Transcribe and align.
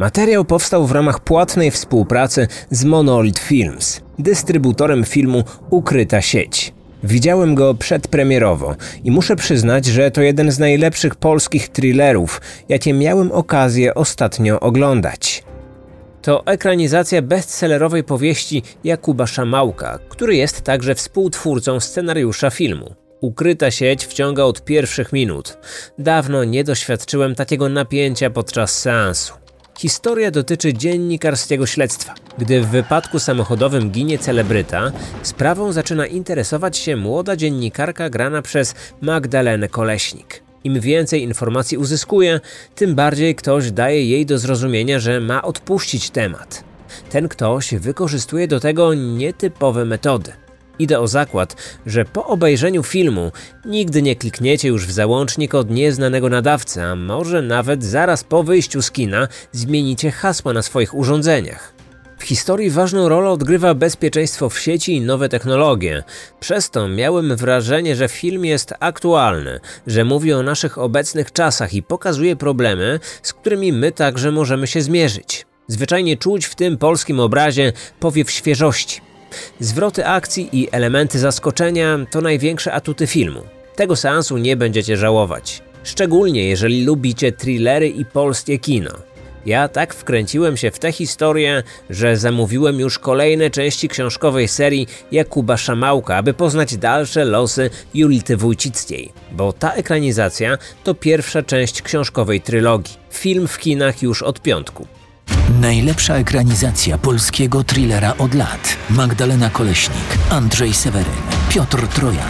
Materiał 0.00 0.44
powstał 0.44 0.86
w 0.86 0.92
ramach 0.92 1.20
płatnej 1.20 1.70
współpracy 1.70 2.48
z 2.70 2.84
Monolith 2.84 3.42
Films, 3.42 4.00
dystrybutorem 4.18 5.04
filmu 5.04 5.44
Ukryta 5.70 6.20
sieć. 6.22 6.72
Widziałem 7.02 7.54
go 7.54 7.74
przedpremierowo 7.74 8.76
i 9.04 9.10
muszę 9.10 9.36
przyznać, 9.36 9.86
że 9.86 10.10
to 10.10 10.22
jeden 10.22 10.50
z 10.50 10.58
najlepszych 10.58 11.14
polskich 11.14 11.68
thrillerów, 11.68 12.40
jakie 12.68 12.92
miałem 12.92 13.32
okazję 13.32 13.94
ostatnio 13.94 14.60
oglądać. 14.60 15.44
To 16.22 16.46
ekranizacja 16.46 17.22
bestsellerowej 17.22 18.04
powieści 18.04 18.62
Jakuba 18.84 19.26
Szamałka, 19.26 19.98
który 20.08 20.36
jest 20.36 20.62
także 20.62 20.94
współtwórcą 20.94 21.80
scenariusza 21.80 22.50
filmu. 22.50 22.94
Ukryta 23.20 23.70
sieć 23.70 24.06
wciąga 24.06 24.42
od 24.42 24.64
pierwszych 24.64 25.12
minut. 25.12 25.58
Dawno 25.98 26.44
nie 26.44 26.64
doświadczyłem 26.64 27.34
takiego 27.34 27.68
napięcia 27.68 28.30
podczas 28.30 28.78
seansu. 28.78 29.40
Historia 29.78 30.30
dotyczy 30.30 30.74
dziennikarskiego 30.74 31.66
śledztwa. 31.66 32.14
Gdy 32.38 32.60
w 32.60 32.66
wypadku 32.66 33.18
samochodowym 33.18 33.90
ginie 33.90 34.18
celebryta, 34.18 34.92
sprawą 35.22 35.72
zaczyna 35.72 36.06
interesować 36.06 36.76
się 36.76 36.96
młoda 36.96 37.36
dziennikarka 37.36 38.10
grana 38.10 38.42
przez 38.42 38.74
Magdalenę 39.00 39.68
Koleśnik. 39.68 40.42
Im 40.64 40.80
więcej 40.80 41.22
informacji 41.22 41.78
uzyskuje, 41.78 42.40
tym 42.74 42.94
bardziej 42.94 43.34
ktoś 43.34 43.70
daje 43.70 44.04
jej 44.04 44.26
do 44.26 44.38
zrozumienia, 44.38 44.98
że 44.98 45.20
ma 45.20 45.42
odpuścić 45.42 46.10
temat. 46.10 46.64
Ten 47.10 47.28
ktoś 47.28 47.74
wykorzystuje 47.74 48.48
do 48.48 48.60
tego 48.60 48.94
nietypowe 48.94 49.84
metody. 49.84 50.32
Idę 50.80 51.00
o 51.00 51.08
zakład, 51.08 51.56
że 51.86 52.04
po 52.04 52.26
obejrzeniu 52.26 52.82
filmu 52.82 53.32
nigdy 53.64 54.02
nie 54.02 54.16
klikniecie 54.16 54.68
już 54.68 54.86
w 54.86 54.90
załącznik 54.90 55.54
od 55.54 55.70
nieznanego 55.70 56.28
nadawcy, 56.28 56.82
a 56.82 56.96
może 56.96 57.42
nawet 57.42 57.84
zaraz 57.84 58.24
po 58.24 58.42
wyjściu 58.42 58.82
z 58.82 58.90
kina 58.90 59.28
zmienicie 59.52 60.10
hasła 60.10 60.52
na 60.52 60.62
swoich 60.62 60.94
urządzeniach. 60.94 61.72
W 62.18 62.22
historii 62.24 62.70
ważną 62.70 63.08
rolę 63.08 63.30
odgrywa 63.30 63.74
bezpieczeństwo 63.74 64.50
w 64.50 64.58
sieci 64.58 64.96
i 64.96 65.00
nowe 65.00 65.28
technologie. 65.28 66.02
Przez 66.40 66.70
to 66.70 66.88
miałem 66.88 67.36
wrażenie, 67.36 67.96
że 67.96 68.08
film 68.08 68.44
jest 68.44 68.74
aktualny, 68.80 69.60
że 69.86 70.04
mówi 70.04 70.32
o 70.32 70.42
naszych 70.42 70.78
obecnych 70.78 71.32
czasach 71.32 71.74
i 71.74 71.82
pokazuje 71.82 72.36
problemy, 72.36 73.00
z 73.22 73.32
którymi 73.32 73.72
my 73.72 73.92
także 73.92 74.32
możemy 74.32 74.66
się 74.66 74.82
zmierzyć. 74.82 75.46
Zwyczajnie 75.68 76.16
czuć 76.16 76.46
w 76.46 76.54
tym 76.54 76.78
polskim 76.78 77.20
obrazie 77.20 77.72
powiew 78.00 78.30
świeżości. 78.30 79.09
Zwroty 79.60 80.06
akcji 80.06 80.48
i 80.52 80.68
elementy 80.72 81.18
zaskoczenia 81.18 81.98
to 82.10 82.20
największe 82.20 82.72
atuty 82.72 83.06
filmu. 83.06 83.42
Tego 83.76 83.96
seansu 83.96 84.38
nie 84.38 84.56
będziecie 84.56 84.96
żałować. 84.96 85.62
Szczególnie 85.84 86.48
jeżeli 86.48 86.84
lubicie 86.84 87.32
thrillery 87.32 87.88
i 87.88 88.04
polskie 88.04 88.58
kino. 88.58 88.90
Ja 89.46 89.68
tak 89.68 89.94
wkręciłem 89.94 90.56
się 90.56 90.70
w 90.70 90.78
tę 90.78 90.92
historię, 90.92 91.62
że 91.90 92.16
zamówiłem 92.16 92.80
już 92.80 92.98
kolejne 92.98 93.50
części 93.50 93.88
książkowej 93.88 94.48
serii 94.48 94.86
Jakuba 95.12 95.56
Szamałka, 95.56 96.16
aby 96.16 96.34
poznać 96.34 96.76
dalsze 96.76 97.24
losy 97.24 97.70
Julity 97.94 98.36
Wójcickiej, 98.36 99.12
bo 99.32 99.52
ta 99.52 99.72
ekranizacja 99.72 100.58
to 100.84 100.94
pierwsza 100.94 101.42
część 101.42 101.82
książkowej 101.82 102.40
trylogii. 102.40 102.94
Film 103.10 103.48
w 103.48 103.58
kinach 103.58 104.02
już 104.02 104.22
od 104.22 104.40
piątku. 104.40 104.86
Najlepsza 105.58 106.14
ekranizacja 106.14 106.98
polskiego 106.98 107.64
thrillera 107.64 108.14
od 108.18 108.34
lat. 108.34 108.76
Magdalena 108.90 109.50
Koleśnik, 109.50 110.18
Andrzej 110.30 110.74
Seweryn, 110.74 111.12
Piotr 111.48 111.88
Trojan. 111.88 112.28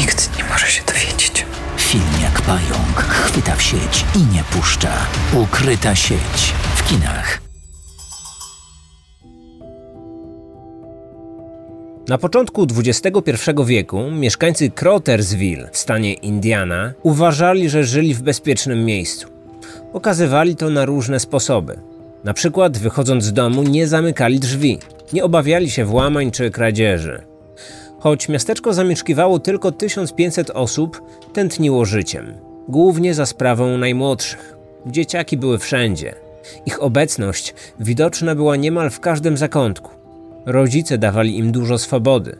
Nikt 0.00 0.38
nie 0.38 0.44
może 0.44 0.66
się 0.66 0.82
dowiedzieć. 0.86 1.46
Film 1.76 2.04
jak 2.22 2.42
pająk 2.42 2.96
chwyta 2.96 3.56
w 3.56 3.62
sieć 3.62 4.04
i 4.14 4.34
nie 4.34 4.42
puszcza. 4.44 4.92
Ukryta 5.34 5.94
sieć 5.94 6.52
w 6.76 6.88
kinach. 6.88 7.40
Na 12.08 12.18
początku 12.18 12.66
XXI 12.76 13.10
wieku 13.66 14.10
mieszkańcy 14.10 14.70
Crotersville 14.70 15.68
w 15.72 15.78
stanie 15.78 16.12
Indiana 16.12 16.92
uważali, 17.02 17.68
że 17.68 17.84
żyli 17.84 18.14
w 18.14 18.22
bezpiecznym 18.22 18.84
miejscu. 18.84 19.28
Okazywali 19.92 20.56
to 20.56 20.70
na 20.70 20.84
różne 20.84 21.20
sposoby. 21.20 21.91
Na 22.24 22.34
przykład 22.34 22.78
wychodząc 22.78 23.24
z 23.24 23.32
domu 23.32 23.62
nie 23.62 23.86
zamykali 23.86 24.40
drzwi, 24.40 24.78
nie 25.12 25.24
obawiali 25.24 25.70
się 25.70 25.84
włamań 25.84 26.30
czy 26.30 26.50
kradzieży. 26.50 27.22
Choć 27.98 28.28
miasteczko 28.28 28.74
zamieszkiwało 28.74 29.38
tylko 29.38 29.72
1500 29.72 30.50
osób, 30.50 31.02
tętniło 31.32 31.84
życiem, 31.84 32.34
głównie 32.68 33.14
za 33.14 33.26
sprawą 33.26 33.78
najmłodszych. 33.78 34.56
Dzieciaki 34.86 35.36
były 35.36 35.58
wszędzie. 35.58 36.14
Ich 36.66 36.82
obecność 36.82 37.54
widoczna 37.80 38.34
była 38.34 38.56
niemal 38.56 38.90
w 38.90 39.00
każdym 39.00 39.36
zakątku. 39.36 39.90
Rodzice 40.46 40.98
dawali 40.98 41.38
im 41.38 41.52
dużo 41.52 41.78
swobody. 41.78 42.38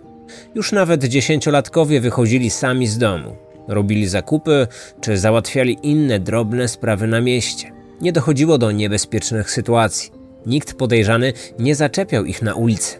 Już 0.54 0.72
nawet 0.72 1.04
dziesięciolatkowie 1.04 2.00
wychodzili 2.00 2.50
sami 2.50 2.86
z 2.86 2.98
domu, 2.98 3.36
robili 3.68 4.06
zakupy 4.08 4.66
czy 5.00 5.18
załatwiali 5.18 5.78
inne 5.82 6.20
drobne 6.20 6.68
sprawy 6.68 7.06
na 7.06 7.20
mieście. 7.20 7.81
Nie 8.02 8.12
dochodziło 8.12 8.58
do 8.58 8.72
niebezpiecznych 8.72 9.50
sytuacji. 9.50 10.10
Nikt 10.46 10.74
podejrzany 10.74 11.32
nie 11.58 11.74
zaczepiał 11.74 12.24
ich 12.24 12.42
na 12.42 12.54
ulicy. 12.54 12.96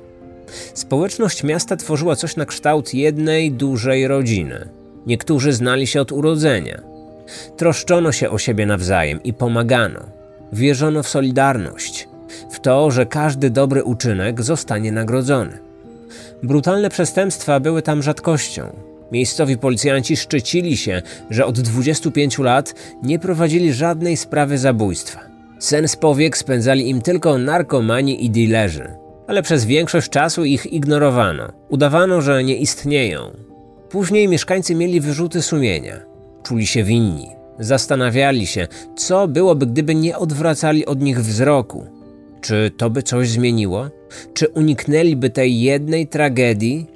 Społeczność 0.74 1.44
miasta 1.44 1.76
tworzyła 1.76 2.16
coś 2.16 2.36
na 2.36 2.46
kształt 2.46 2.94
jednej 2.94 3.52
dużej 3.52 4.08
rodziny. 4.08 4.68
Niektórzy 5.06 5.52
znali 5.52 5.86
się 5.86 6.00
od 6.00 6.12
urodzenia. 6.12 6.82
Troszczono 7.56 8.12
się 8.12 8.30
o 8.30 8.38
siebie 8.38 8.66
nawzajem 8.66 9.22
i 9.22 9.32
pomagano. 9.32 10.00
Wierzono 10.52 11.02
w 11.02 11.08
solidarność, 11.08 12.08
w 12.50 12.60
to, 12.60 12.90
że 12.90 13.06
każdy 13.06 13.50
dobry 13.50 13.84
uczynek 13.84 14.42
zostanie 14.42 14.92
nagrodzony. 14.92 15.58
Brutalne 16.42 16.90
przestępstwa 16.90 17.60
były 17.60 17.82
tam 17.82 18.02
rzadkością. 18.02 18.91
Miejscowi 19.12 19.58
policjanci 19.58 20.16
szczycili 20.16 20.76
się, 20.76 21.02
że 21.30 21.46
od 21.46 21.60
25 21.60 22.38
lat 22.38 22.74
nie 23.02 23.18
prowadzili 23.18 23.72
żadnej 23.72 24.16
sprawy 24.16 24.58
zabójstwa. 24.58 25.20
Sen 25.58 25.88
z 25.88 25.96
powiek 25.96 26.36
spędzali 26.36 26.88
im 26.88 27.02
tylko 27.02 27.38
narkomani 27.38 28.24
i 28.24 28.30
dealerzy, 28.30 28.88
ale 29.26 29.42
przez 29.42 29.64
większość 29.64 30.10
czasu 30.10 30.44
ich 30.44 30.72
ignorowano. 30.72 31.52
Udawano, 31.68 32.20
że 32.20 32.44
nie 32.44 32.56
istnieją. 32.56 33.20
Później 33.88 34.28
mieszkańcy 34.28 34.74
mieli 34.74 35.00
wyrzuty 35.00 35.42
sumienia. 35.42 36.00
Czuli 36.42 36.66
się 36.66 36.84
winni. 36.84 37.28
Zastanawiali 37.58 38.46
się, 38.46 38.68
co 38.96 39.28
byłoby, 39.28 39.66
gdyby 39.66 39.94
nie 39.94 40.18
odwracali 40.18 40.86
od 40.86 41.02
nich 41.02 41.20
wzroku. 41.20 41.86
Czy 42.40 42.70
to 42.76 42.90
by 42.90 43.02
coś 43.02 43.28
zmieniło? 43.28 43.90
Czy 44.34 44.48
uniknęliby 44.48 45.30
tej 45.30 45.60
jednej 45.60 46.06
tragedii, 46.06 46.86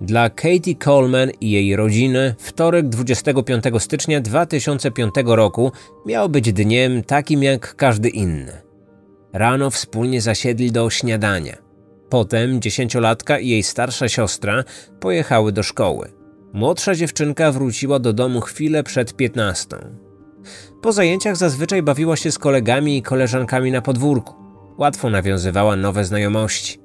dla 0.00 0.30
Katie 0.30 0.76
Coleman 0.84 1.30
i 1.40 1.50
jej 1.50 1.76
rodziny 1.76 2.34
wtorek 2.38 2.88
25 2.88 3.64
stycznia 3.78 4.20
2005 4.20 5.14
roku 5.24 5.72
miał 6.06 6.28
być 6.28 6.52
dniem 6.52 7.02
takim 7.02 7.42
jak 7.42 7.76
każdy 7.76 8.08
inny. 8.08 8.52
Rano 9.32 9.70
wspólnie 9.70 10.20
zasiedli 10.20 10.72
do 10.72 10.90
śniadania. 10.90 11.56
Potem 12.08 12.60
dziesięciolatka 12.60 13.38
i 13.38 13.48
jej 13.48 13.62
starsza 13.62 14.08
siostra 14.08 14.64
pojechały 15.00 15.52
do 15.52 15.62
szkoły. 15.62 16.12
Młodsza 16.52 16.94
dziewczynka 16.94 17.52
wróciła 17.52 17.98
do 17.98 18.12
domu 18.12 18.40
chwilę 18.40 18.82
przed 18.82 19.16
15. 19.16 19.76
Po 20.82 20.92
zajęciach 20.92 21.36
zazwyczaj 21.36 21.82
bawiła 21.82 22.16
się 22.16 22.32
z 22.32 22.38
kolegami 22.38 22.96
i 22.96 23.02
koleżankami 23.02 23.72
na 23.72 23.82
podwórku. 23.82 24.34
Łatwo 24.78 25.10
nawiązywała 25.10 25.76
nowe 25.76 26.04
znajomości. 26.04 26.78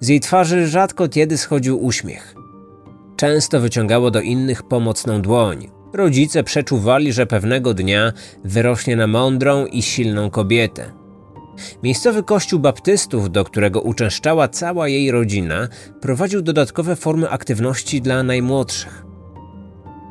Z 0.00 0.08
jej 0.08 0.20
twarzy 0.20 0.66
rzadko 0.66 1.08
kiedy 1.08 1.38
schodził 1.38 1.84
uśmiech. 1.84 2.34
Często 3.16 3.60
wyciągało 3.60 4.10
do 4.10 4.20
innych 4.20 4.62
pomocną 4.62 5.22
dłoń. 5.22 5.70
Rodzice 5.92 6.44
przeczuwali, 6.44 7.12
że 7.12 7.26
pewnego 7.26 7.74
dnia 7.74 8.12
wyrośnie 8.44 8.96
na 8.96 9.06
mądrą 9.06 9.66
i 9.66 9.82
silną 9.82 10.30
kobietę. 10.30 10.92
Miejscowy 11.82 12.22
kościół 12.22 12.60
baptystów, 12.60 13.30
do 13.30 13.44
którego 13.44 13.80
uczęszczała 13.80 14.48
cała 14.48 14.88
jej 14.88 15.10
rodzina, 15.10 15.68
prowadził 16.00 16.42
dodatkowe 16.42 16.96
formy 16.96 17.30
aktywności 17.30 18.02
dla 18.02 18.22
najmłodszych. 18.22 19.04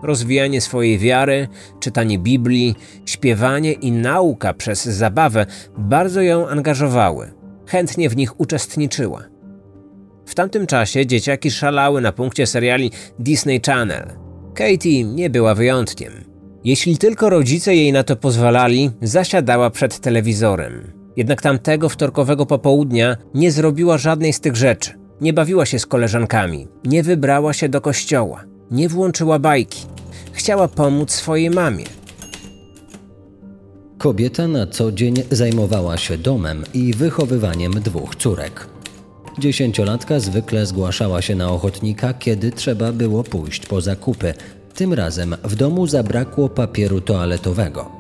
Rozwijanie 0.03 0.61
swojej 0.61 0.99
wiary, 0.99 1.47
czytanie 1.79 2.19
Biblii, 2.19 2.75
śpiewanie 3.05 3.71
i 3.71 3.91
nauka 3.91 4.53
przez 4.53 4.85
zabawę 4.85 5.45
bardzo 5.77 6.21
ją 6.21 6.47
angażowały. 6.47 7.33
Chętnie 7.67 8.09
w 8.09 8.15
nich 8.15 8.39
uczestniczyła. 8.39 9.32
W 10.25 10.35
tamtym 10.35 10.67
czasie 10.67 11.05
dzieciaki 11.05 11.51
szalały 11.51 12.01
na 12.01 12.11
punkcie 12.11 12.47
seriali 12.47 12.91
Disney 13.19 13.61
Channel. 13.65 14.05
Katie 14.53 15.03
nie 15.03 15.29
była 15.29 15.55
wyjątkiem. 15.55 16.13
Jeśli 16.63 16.97
tylko 16.97 17.29
rodzice 17.29 17.75
jej 17.75 17.93
na 17.93 18.03
to 18.03 18.15
pozwalali, 18.15 18.91
zasiadała 19.01 19.69
przed 19.69 19.99
telewizorem. 19.99 20.93
Jednak 21.17 21.41
tamtego 21.41 21.89
wtorkowego 21.89 22.45
popołudnia 22.45 23.17
nie 23.33 23.51
zrobiła 23.51 23.97
żadnej 23.97 24.33
z 24.33 24.39
tych 24.39 24.55
rzeczy. 24.55 24.91
Nie 25.21 25.33
bawiła 25.33 25.65
się 25.65 25.79
z 25.79 25.85
koleżankami, 25.85 26.67
nie 26.85 27.03
wybrała 27.03 27.53
się 27.53 27.69
do 27.69 27.81
kościoła, 27.81 28.43
nie 28.71 28.89
włączyła 28.89 29.39
bajki. 29.39 29.85
Chciała 30.31 30.67
pomóc 30.67 31.11
swojej 31.11 31.49
mamie. 31.49 31.85
Kobieta 33.97 34.47
na 34.47 34.67
co 34.67 34.91
dzień 34.91 35.15
zajmowała 35.31 35.97
się 35.97 36.17
domem 36.17 36.63
i 36.73 36.93
wychowywaniem 36.93 37.71
dwóch 37.71 38.15
córek. 38.15 38.72
Dziesięciolatka 39.39 40.19
zwykle 40.19 40.65
zgłaszała 40.65 41.21
się 41.21 41.35
na 41.35 41.49
ochotnika, 41.49 42.13
kiedy 42.13 42.51
trzeba 42.51 42.91
było 42.91 43.23
pójść 43.23 43.65
po 43.65 43.81
zakupy. 43.81 44.33
Tym 44.75 44.93
razem 44.93 45.35
w 45.43 45.55
domu 45.55 45.87
zabrakło 45.87 46.49
papieru 46.49 47.01
toaletowego. 47.01 47.91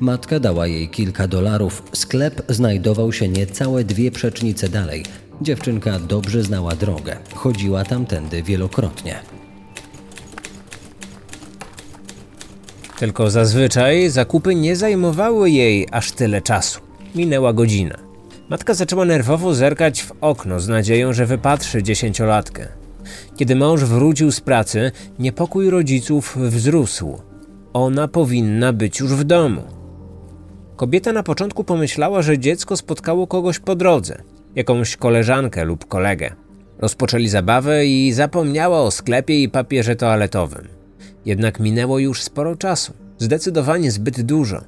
Matka 0.00 0.40
dała 0.40 0.66
jej 0.66 0.88
kilka 0.88 1.28
dolarów. 1.28 1.82
Sklep 1.92 2.42
znajdował 2.48 3.12
się 3.12 3.28
niecałe 3.28 3.84
dwie 3.84 4.10
przecznice 4.10 4.68
dalej. 4.68 5.04
Dziewczynka 5.42 5.98
dobrze 5.98 6.42
znała 6.42 6.76
drogę. 6.76 7.16
Chodziła 7.34 7.84
tamtędy 7.84 8.42
wielokrotnie. 8.42 9.14
Tylko 12.98 13.30
zazwyczaj 13.30 14.10
zakupy 14.10 14.54
nie 14.54 14.76
zajmowały 14.76 15.50
jej 15.50 15.88
aż 15.92 16.12
tyle 16.12 16.42
czasu. 16.42 16.80
Minęła 17.14 17.52
godzina. 17.52 18.09
Matka 18.50 18.74
zaczęła 18.74 19.04
nerwowo 19.04 19.54
zerkać 19.54 20.02
w 20.02 20.12
okno 20.20 20.60
z 20.60 20.68
nadzieją, 20.68 21.12
że 21.12 21.26
wypatrzy 21.26 21.82
dziesięciolatkę. 21.82 22.68
Kiedy 23.36 23.56
mąż 23.56 23.84
wrócił 23.84 24.32
z 24.32 24.40
pracy, 24.40 24.92
niepokój 25.18 25.70
rodziców 25.70 26.36
wzrósł. 26.36 27.18
Ona 27.72 28.08
powinna 28.08 28.72
być 28.72 29.00
już 29.00 29.12
w 29.14 29.24
domu. 29.24 29.62
Kobieta 30.76 31.12
na 31.12 31.22
początku 31.22 31.64
pomyślała, 31.64 32.22
że 32.22 32.38
dziecko 32.38 32.76
spotkało 32.76 33.26
kogoś 33.26 33.58
po 33.58 33.76
drodze, 33.76 34.22
jakąś 34.54 34.96
koleżankę 34.96 35.64
lub 35.64 35.88
kolegę. 35.88 36.32
Rozpoczęli 36.78 37.28
zabawę 37.28 37.86
i 37.86 38.12
zapomniała 38.12 38.80
o 38.80 38.90
sklepie 38.90 39.42
i 39.42 39.48
papierze 39.48 39.96
toaletowym. 39.96 40.68
Jednak 41.24 41.60
minęło 41.60 41.98
już 41.98 42.22
sporo 42.22 42.56
czasu, 42.56 42.92
zdecydowanie 43.18 43.90
zbyt 43.90 44.20
dużo. 44.20 44.60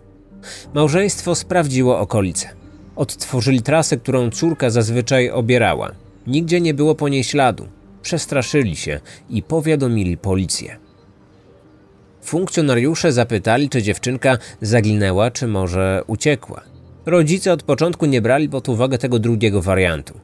Małżeństwo 0.75 1.34
sprawdziło 1.34 1.99
okolice. 1.99 2.62
Odtworzyli 2.97 3.62
trasę, 3.62 3.97
którą 3.97 4.31
córka 4.31 4.71
zazwyczaj 4.71 5.31
obierała. 5.31 5.93
Nigdzie 6.27 6.61
nie 6.61 6.75
było 6.75 6.94
po 6.94 7.09
niej 7.09 7.25
śladu. 7.25 7.69
Przestraszyli 8.03 8.77
się 8.77 9.00
i 9.31 9.43
powiadomili 9.43 10.17
policję. 10.17 10.77
Funkcjonariusze 12.23 13.12
zapytali, 13.12 13.69
czy 13.69 13.83
dziewczynka 13.83 14.39
zaginęła, 14.61 15.31
czy 15.31 15.47
może 15.47 16.03
uciekła. 16.06 16.62
Rodzice 17.06 17.53
od 17.53 17.62
początku 17.62 18.06
nie 18.06 18.23
brali 18.23 18.49
pod 18.49 18.69
uwagę 18.69 18.99
tego 18.99 19.19
drugiego 19.19 19.62
wariantu. 19.62 20.21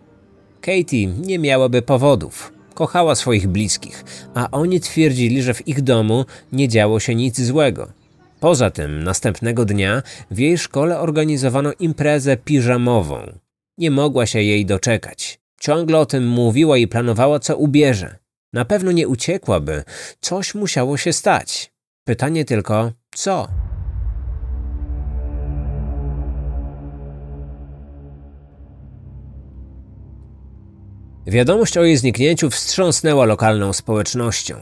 Katie 0.61 1.07
nie 1.07 1.39
miałaby 1.39 1.83
powodów. 1.83 2.53
Kochała 2.75 3.15
swoich 3.15 3.49
bliskich, 3.49 4.05
a 4.35 4.51
oni 4.51 4.81
twierdzili, 4.81 5.43
że 5.43 5.55
w 5.55 5.69
ich 5.69 5.83
domu 5.83 6.25
nie 6.53 6.69
działo 6.69 7.01
się 7.01 7.15
nic 7.15 7.41
złego. 7.41 7.89
Poza 8.41 8.71
tym, 8.71 9.03
następnego 9.05 9.65
dnia 9.65 10.03
w 10.31 10.39
jej 10.39 10.59
szkole 10.59 11.01
organizowano 11.01 11.73
imprezę 11.79 12.37
piżamową. 12.37 13.39
Nie 13.79 13.91
mogła 13.91 14.27
się 14.27 14.43
jej 14.43 14.67
doczekać. 14.67 15.41
Ciągle 15.61 15.99
o 15.99 16.07
tym 16.07 16.29
mówiła 16.29 16.77
i 16.77 16.89
planowała, 16.89 17.39
co 17.39 17.57
ubierze. 17.57 18.17
Na 18.53 18.65
pewno 18.65 18.93
nie 18.93 19.09
uciekłaby. 19.09 19.85
Coś 20.21 20.55
musiało 20.55 20.97
się 20.97 21.13
stać. 21.13 21.73
Pytanie 22.05 22.45
tylko, 22.45 22.93
co? 23.15 23.49
Wiadomość 31.27 31.77
o 31.77 31.85
jej 31.85 31.97
zniknięciu 31.97 32.51
wstrząsnęła 32.51 33.25
lokalną 33.25 33.73
społecznością. 33.73 34.55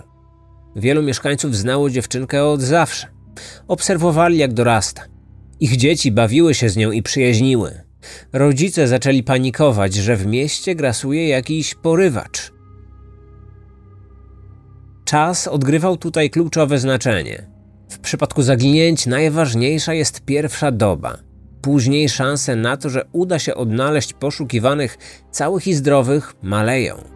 Wielu 0.77 1.03
mieszkańców 1.03 1.57
znało 1.57 1.91
dziewczynkę 1.91 2.45
od 2.45 2.61
zawsze. 2.61 3.16
Obserwowali, 3.69 4.39
jak 4.39 4.53
dorasta. 4.53 5.03
Ich 5.61 5.77
dzieci 5.77 6.13
bawiły 6.13 6.55
się 6.55 6.69
z 6.69 6.77
nią 6.77 6.91
i 6.91 7.03
przyjaźniły. 7.03 7.81
Rodzice 8.33 8.89
zaczęli 8.89 9.23
panikować, 9.23 9.95
że 9.95 10.17
w 10.17 10.27
mieście 10.27 10.75
grasuje 10.75 11.29
jakiś 11.29 11.75
porywacz. 11.75 12.53
Czas 15.05 15.49
odgrywał 15.49 15.97
tutaj 15.97 16.31
kluczowe 16.31 16.79
znaczenie. 16.79 17.47
W 17.89 17.99
przypadku 17.99 18.43
zaginięć 18.43 19.07
najważniejsza 19.07 19.95
jest 19.95 20.21
pierwsza 20.21 20.71
doba. 20.71 21.19
Później 21.63 22.09
szanse 22.09 22.57
na 22.57 22.77
to, 22.77 22.91
że 22.91 23.05
uda 23.13 23.39
się 23.39 23.55
odnaleźć 23.55 24.13
poszukiwanych 24.13 24.99
całych 25.31 25.67
i 25.67 25.75
zdrowych 25.75 26.35
maleją. 26.43 27.16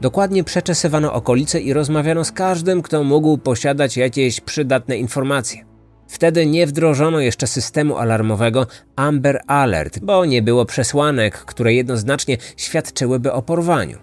Dokładnie 0.00 0.44
przeczesywano 0.44 1.12
okolice 1.12 1.60
i 1.60 1.72
rozmawiano 1.72 2.24
z 2.24 2.32
każdym, 2.32 2.82
kto 2.82 3.04
mógł 3.04 3.38
posiadać 3.38 3.96
jakieś 3.96 4.40
przydatne 4.40 4.98
informacje. 4.98 5.64
Wtedy 6.08 6.46
nie 6.46 6.66
wdrożono 6.66 7.20
jeszcze 7.20 7.46
systemu 7.46 7.96
alarmowego 7.96 8.66
Amber 8.96 9.40
Alert, 9.46 9.98
bo 9.98 10.24
nie 10.24 10.42
było 10.42 10.64
przesłanek, 10.64 11.38
które 11.38 11.74
jednoznacznie 11.74 12.36
świadczyłyby 12.56 13.32
o 13.32 13.42
porwaniu. 13.42 13.98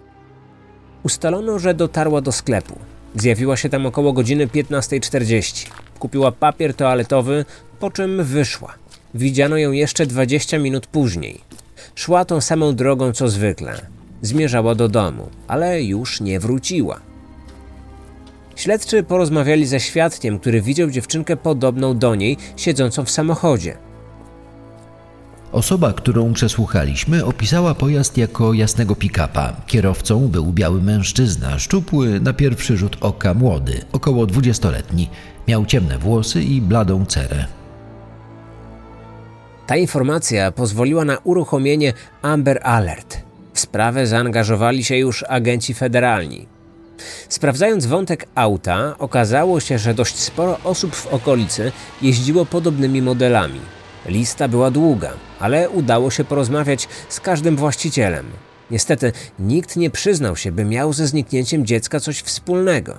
Ustalono, 1.03 1.59
że 1.59 1.73
dotarła 1.73 2.21
do 2.21 2.31
sklepu. 2.31 2.79
Zjawiła 3.15 3.57
się 3.57 3.69
tam 3.69 3.85
około 3.85 4.13
godziny 4.13 4.47
15.40. 4.47 5.69
Kupiła 5.99 6.31
papier 6.31 6.73
toaletowy, 6.73 7.45
po 7.79 7.91
czym 7.91 8.23
wyszła. 8.23 8.73
Widziano 9.13 9.57
ją 9.57 9.71
jeszcze 9.71 10.05
20 10.05 10.59
minut 10.59 10.87
później. 10.87 11.41
Szła 11.95 12.25
tą 12.25 12.41
samą 12.41 12.75
drogą 12.75 13.11
co 13.11 13.29
zwykle. 13.29 13.96
Zmierzała 14.21 14.75
do 14.75 14.87
domu, 14.87 15.29
ale 15.47 15.83
już 15.83 16.21
nie 16.21 16.39
wróciła. 16.39 16.99
Śledczy 18.55 19.03
porozmawiali 19.03 19.65
ze 19.65 19.79
świadkiem, 19.79 20.39
który 20.39 20.61
widział 20.61 20.89
dziewczynkę 20.89 21.37
podobną 21.37 21.97
do 21.97 22.15
niej, 22.15 22.37
siedzącą 22.55 23.05
w 23.05 23.11
samochodzie. 23.11 23.77
Osoba, 25.51 25.93
którą 25.93 26.33
przesłuchaliśmy, 26.33 27.25
opisała 27.25 27.75
pojazd 27.75 28.17
jako 28.17 28.53
jasnego 28.53 28.95
pick-upa. 28.95 29.53
Kierowcą 29.67 30.27
był 30.27 30.45
biały 30.45 30.81
mężczyzna, 30.81 31.59
szczupły, 31.59 32.19
na 32.19 32.33
pierwszy 32.33 32.77
rzut 32.77 32.97
oka 33.01 33.33
młody, 33.33 33.85
około 33.91 34.25
dwudziestoletni. 34.25 35.09
Miał 35.47 35.65
ciemne 35.65 35.97
włosy 35.97 36.43
i 36.43 36.61
bladą 36.61 37.05
cerę. 37.05 37.45
Ta 39.67 39.75
informacja 39.75 40.51
pozwoliła 40.51 41.05
na 41.05 41.17
uruchomienie 41.23 41.93
Amber 42.21 42.59
Alert. 42.63 43.26
Sprawę 43.67 44.07
zaangażowali 44.07 44.83
się 44.83 44.97
już 44.97 45.25
agenci 45.27 45.73
federalni. 45.73 46.47
Sprawdzając 47.29 47.85
wątek 47.85 48.25
auta, 48.35 48.95
okazało 48.99 49.59
się, 49.59 49.77
że 49.77 49.93
dość 49.93 50.15
sporo 50.15 50.59
osób 50.63 50.95
w 50.95 51.07
okolicy 51.07 51.71
jeździło 52.01 52.45
podobnymi 52.45 53.01
modelami. 53.01 53.59
Lista 54.05 54.47
była 54.47 54.71
długa, 54.71 55.13
ale 55.39 55.69
udało 55.69 56.11
się 56.11 56.23
porozmawiać 56.23 56.87
z 57.09 57.19
każdym 57.19 57.55
właścicielem. 57.55 58.25
Niestety 58.71 59.11
nikt 59.39 59.75
nie 59.75 59.89
przyznał 59.89 60.35
się, 60.35 60.51
by 60.51 60.65
miał 60.65 60.93
ze 60.93 61.07
zniknięciem 61.07 61.65
dziecka 61.65 61.99
coś 61.99 62.19
wspólnego. 62.19 62.97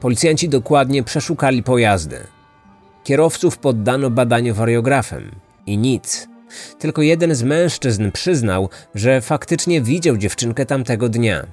Policjanci 0.00 0.48
dokładnie 0.48 1.02
przeszukali 1.02 1.62
pojazdy. 1.62 2.18
Kierowców 3.04 3.58
poddano 3.58 4.10
badaniu 4.10 4.54
wariografem 4.54 5.30
i 5.66 5.78
nic. 5.78 6.33
Tylko 6.78 7.02
jeden 7.02 7.34
z 7.34 7.42
mężczyzn 7.42 8.10
przyznał, 8.10 8.68
że 8.94 9.20
faktycznie 9.20 9.80
widział 9.80 10.16
dziewczynkę 10.16 10.66
tamtego 10.66 11.08
dnia. 11.08 11.46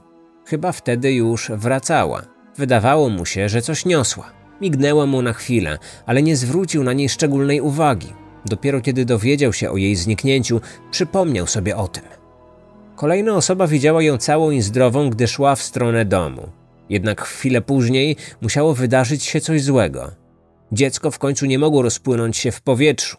Chyba 0.46 0.72
wtedy 0.72 1.14
już 1.14 1.52
wracała. 1.52 2.22
Wydawało 2.58 3.10
mu 3.10 3.26
się, 3.26 3.50
że 3.50 3.62
coś 3.62 3.86
niosła. 3.86 4.32
Mignęła 4.62 5.06
mu 5.06 5.22
na 5.22 5.34
chwilę, 5.34 5.78
ale 6.06 6.24
nie 6.24 6.36
zwrócił 6.36 6.84
na 6.84 6.94
niej 6.94 7.10
szczególnej 7.10 7.62
uwagi. 7.62 8.14
Dopiero 8.46 8.82
kiedy 8.82 9.06
dowiedział 9.06 9.54
się 9.54 9.72
o 9.72 9.78
jej 9.78 9.96
zniknięciu, 9.96 10.62
przypomniał 10.92 11.48
sobie 11.48 11.78
o 11.78 11.88
tym. 11.88 12.04
Kolejna 12.96 13.36
osoba 13.36 13.68
widziała 13.68 14.04
ją 14.04 14.18
całą 14.18 14.52
i 14.52 14.62
zdrową, 14.62 15.10
gdy 15.10 15.28
szła 15.28 15.56
w 15.56 15.62
stronę 15.62 16.06
domu. 16.06 16.50
Jednak 16.90 17.22
chwilę 17.22 17.62
później 17.62 18.16
musiało 18.42 18.74
wydarzyć 18.74 19.24
się 19.24 19.42
coś 19.42 19.64
złego. 19.64 20.12
Dziecko 20.72 21.12
w 21.12 21.20
końcu 21.20 21.46
nie 21.46 21.60
mogło 21.60 21.82
rozpłynąć 21.82 22.38
się 22.38 22.52
w 22.52 22.62
powietrzu. 22.62 23.18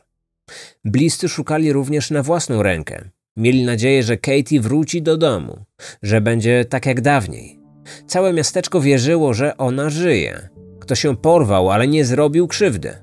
Bliscy 0.84 1.28
szukali 1.28 1.72
również 1.72 2.10
na 2.10 2.22
własną 2.22 2.62
rękę. 2.62 3.08
Mieli 3.36 3.64
nadzieję, 3.64 4.02
że 4.02 4.16
Katie 4.16 4.60
wróci 4.60 5.02
do 5.02 5.16
domu, 5.16 5.64
że 6.02 6.20
będzie 6.20 6.64
tak 6.64 6.86
jak 6.86 7.00
dawniej. 7.00 7.60
Całe 8.06 8.32
miasteczko 8.32 8.80
wierzyło, 8.80 9.34
że 9.34 9.56
ona 9.56 9.90
żyje. 9.90 10.48
Kto 10.80 10.94
się 10.94 11.16
porwał, 11.16 11.70
ale 11.70 11.88
nie 11.88 12.04
zrobił 12.04 12.48
krzywdy. 12.48 12.94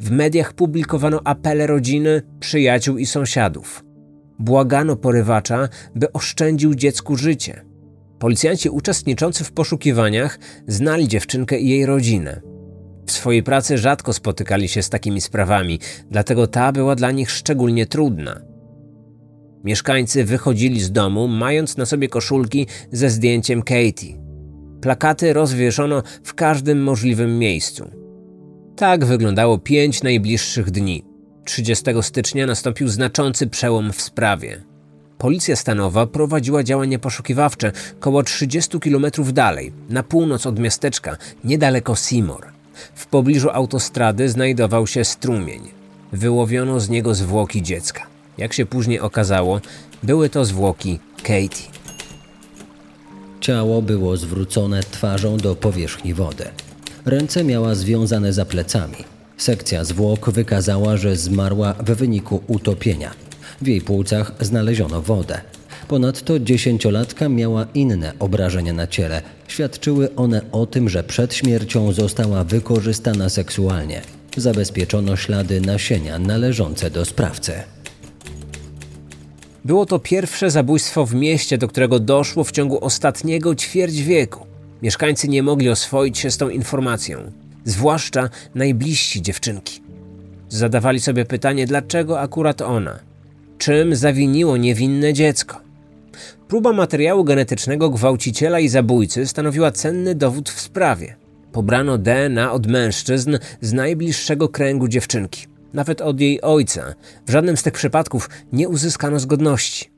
W 0.00 0.10
mediach 0.10 0.52
publikowano 0.52 1.20
apele 1.24 1.66
rodziny, 1.66 2.22
przyjaciół 2.40 2.98
i 2.98 3.06
sąsiadów. 3.06 3.84
Błagano 4.38 4.96
porywacza, 4.96 5.68
by 5.94 6.12
oszczędził 6.12 6.74
dziecku 6.74 7.16
życie. 7.16 7.64
Policjanci 8.18 8.68
uczestniczący 8.68 9.44
w 9.44 9.52
poszukiwaniach 9.52 10.38
znali 10.66 11.08
dziewczynkę 11.08 11.58
i 11.58 11.68
jej 11.68 11.86
rodzinę. 11.86 12.53
W 13.06 13.12
swojej 13.12 13.42
pracy 13.42 13.78
rzadko 13.78 14.12
spotykali 14.12 14.68
się 14.68 14.82
z 14.82 14.90
takimi 14.90 15.20
sprawami, 15.20 15.78
dlatego 16.10 16.46
ta 16.46 16.72
była 16.72 16.94
dla 16.94 17.10
nich 17.10 17.30
szczególnie 17.30 17.86
trudna. 17.86 18.40
Mieszkańcy 19.64 20.24
wychodzili 20.24 20.80
z 20.80 20.92
domu, 20.92 21.28
mając 21.28 21.76
na 21.76 21.86
sobie 21.86 22.08
koszulki 22.08 22.66
ze 22.92 23.10
zdjęciem 23.10 23.62
Katie. 23.62 24.18
Plakaty 24.80 25.32
rozwieszono 25.32 26.02
w 26.22 26.34
każdym 26.34 26.82
możliwym 26.82 27.38
miejscu. 27.38 27.90
Tak 28.76 29.04
wyglądało 29.04 29.58
pięć 29.58 30.02
najbliższych 30.02 30.70
dni. 30.70 31.04
30 31.44 31.84
stycznia 32.02 32.46
nastąpił 32.46 32.88
znaczący 32.88 33.46
przełom 33.46 33.92
w 33.92 34.02
sprawie. 34.02 34.64
Policja 35.18 35.56
stanowa 35.56 36.06
prowadziła 36.06 36.62
działania 36.62 36.98
poszukiwawcze 36.98 37.72
koło 38.00 38.22
30 38.22 38.80
km 38.80 39.06
dalej, 39.32 39.72
na 39.88 40.02
północ 40.02 40.46
od 40.46 40.58
miasteczka, 40.58 41.16
niedaleko 41.44 41.96
Seymour. 41.96 42.53
W 42.94 43.06
pobliżu 43.06 43.50
autostrady 43.50 44.28
znajdował 44.28 44.86
się 44.86 45.04
strumień. 45.04 45.60
Wyłowiono 46.12 46.80
z 46.80 46.88
niego 46.88 47.14
zwłoki 47.14 47.62
dziecka. 47.62 48.06
Jak 48.38 48.52
się 48.52 48.66
później 48.66 49.00
okazało, 49.00 49.60
były 50.02 50.28
to 50.28 50.44
zwłoki 50.44 50.98
Katie. 51.22 51.74
Ciało 53.40 53.82
było 53.82 54.16
zwrócone 54.16 54.80
twarzą 54.80 55.36
do 55.36 55.54
powierzchni 55.56 56.14
wody. 56.14 56.44
Ręce 57.04 57.44
miała 57.44 57.74
związane 57.74 58.32
za 58.32 58.44
plecami. 58.44 58.96
Sekcja 59.36 59.84
zwłok 59.84 60.30
wykazała, 60.30 60.96
że 60.96 61.16
zmarła 61.16 61.72
w 61.72 61.90
wyniku 61.90 62.42
utopienia. 62.46 63.10
W 63.62 63.66
jej 63.66 63.80
płucach 63.80 64.32
znaleziono 64.40 65.02
wodę. 65.02 65.40
Ponadto 65.88 66.38
dziesięciolatka 66.38 67.28
miała 67.28 67.66
inne 67.74 68.12
obrażenia 68.18 68.72
na 68.72 68.86
ciele. 68.86 69.22
Świadczyły 69.48 70.14
one 70.16 70.42
o 70.52 70.66
tym, 70.66 70.88
że 70.88 71.04
przed 71.04 71.34
śmiercią 71.34 71.92
została 71.92 72.44
wykorzystana 72.44 73.28
seksualnie. 73.28 74.02
Zabezpieczono 74.36 75.16
ślady 75.16 75.60
nasienia 75.60 76.18
należące 76.18 76.90
do 76.90 77.04
sprawcy. 77.04 77.52
Było 79.64 79.86
to 79.86 79.98
pierwsze 79.98 80.50
zabójstwo 80.50 81.06
w 81.06 81.14
mieście, 81.14 81.58
do 81.58 81.68
którego 81.68 81.98
doszło 81.98 82.44
w 82.44 82.52
ciągu 82.52 82.84
ostatniego 82.84 83.54
ćwierć 83.54 84.02
wieku. 84.02 84.46
Mieszkańcy 84.82 85.28
nie 85.28 85.42
mogli 85.42 85.68
oswoić 85.68 86.18
się 86.18 86.30
z 86.30 86.36
tą 86.36 86.48
informacją, 86.48 87.32
zwłaszcza 87.64 88.28
najbliżsi 88.54 89.22
dziewczynki. 89.22 89.80
Zadawali 90.48 91.00
sobie 91.00 91.24
pytanie, 91.24 91.66
dlaczego 91.66 92.20
akurat 92.20 92.62
ona? 92.62 92.98
Czym 93.58 93.96
zawiniło 93.96 94.56
niewinne 94.56 95.12
dziecko? 95.12 95.63
Próba 96.48 96.72
materiału 96.72 97.24
genetycznego 97.24 97.90
gwałciciela 97.90 98.60
i 98.60 98.68
zabójcy 98.68 99.26
stanowiła 99.26 99.70
cenny 99.70 100.14
dowód 100.14 100.50
w 100.50 100.60
sprawie. 100.60 101.16
Pobrano 101.52 101.98
DNA 101.98 102.52
od 102.52 102.66
mężczyzn 102.66 103.38
z 103.60 103.72
najbliższego 103.72 104.48
kręgu 104.48 104.88
dziewczynki, 104.88 105.46
nawet 105.72 106.00
od 106.00 106.20
jej 106.20 106.42
ojca. 106.42 106.94
W 107.26 107.30
żadnym 107.30 107.56
z 107.56 107.62
tych 107.62 107.72
przypadków 107.72 108.30
nie 108.52 108.68
uzyskano 108.68 109.20
zgodności. 109.20 109.90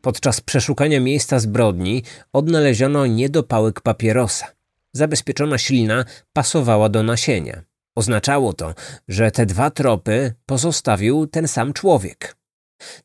Podczas 0.00 0.40
przeszukania 0.40 1.00
miejsca 1.00 1.38
zbrodni 1.38 2.02
odnaleziono 2.32 3.06
niedopałek 3.06 3.80
papierosa. 3.80 4.46
Zabezpieczona 4.92 5.58
ślina 5.58 6.04
pasowała 6.32 6.88
do 6.88 7.02
nasienia. 7.02 7.62
Oznaczało 7.94 8.52
to, 8.52 8.74
że 9.08 9.30
te 9.30 9.46
dwa 9.46 9.70
tropy 9.70 10.34
pozostawił 10.46 11.26
ten 11.26 11.48
sam 11.48 11.72
człowiek. 11.72 12.41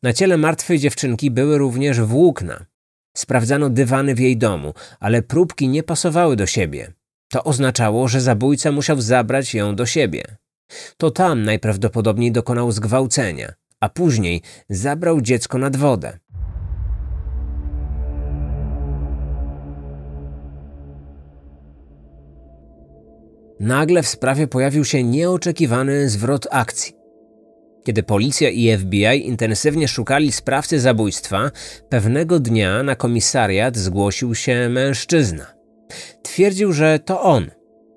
Na 0.03 0.13
ciele 0.13 0.38
martwej 0.38 0.79
dziewczynki 0.79 1.31
były 1.31 1.57
również 1.57 2.01
włókna. 2.01 2.65
Sprawdzano 3.17 3.69
dywany 3.69 4.15
w 4.15 4.19
jej 4.19 4.38
domu, 4.38 4.74
ale 5.00 5.22
próbki 5.22 5.67
nie 5.67 5.84
pasowały 5.84 6.36
do 6.36 6.46
siebie. 6.46 6.93
To 7.29 7.43
oznaczało, 7.43 8.07
że 8.07 8.22
zabójca 8.22 8.72
musiał 8.72 9.01
zabrać 9.01 9.53
ją 9.53 9.75
do 9.75 9.86
siebie. 9.86 10.24
To 10.98 11.12
tam 11.12 11.43
najprawdopodobniej 11.43 12.31
dokonał 12.31 12.72
zgwałcenia, 12.72 13.53
a 13.79 13.89
później 13.89 14.41
zabrał 14.69 15.22
dziecko 15.22 15.57
nad 15.57 15.75
wodę. 15.75 16.19
Nagle 23.60 24.03
w 24.03 24.07
sprawie 24.07 24.48
pojawił 24.48 24.86
się 24.86 25.03
nieoczekiwany 25.03 26.10
zwrot 26.10 26.48
akcji. 26.51 26.97
Kiedy 27.88 28.03
policja 28.03 28.50
i 28.50 28.77
FBI 28.77 29.27
intensywnie 29.27 29.88
szukali 29.88 30.32
sprawcy 30.32 30.79
zabójstwa, 30.79 31.51
pewnego 31.89 32.39
dnia 32.39 32.84
na 32.84 32.96
komisariat 32.96 33.77
zgłosił 33.77 34.36
się 34.36 34.70
mężczyzna. 34.70 35.46
Twierdził, 36.24 36.74
że 36.74 37.00
to 37.00 37.22
on. 37.22 37.46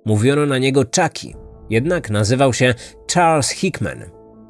Mówiono 0.04 0.46
na 0.46 0.58
niego 0.58 0.84
Chucky, 0.84 1.34
jednak 1.70 2.10
nazywał 2.10 2.52
się 2.52 2.74
Charles 3.14 3.50
Hickman. 3.50 3.98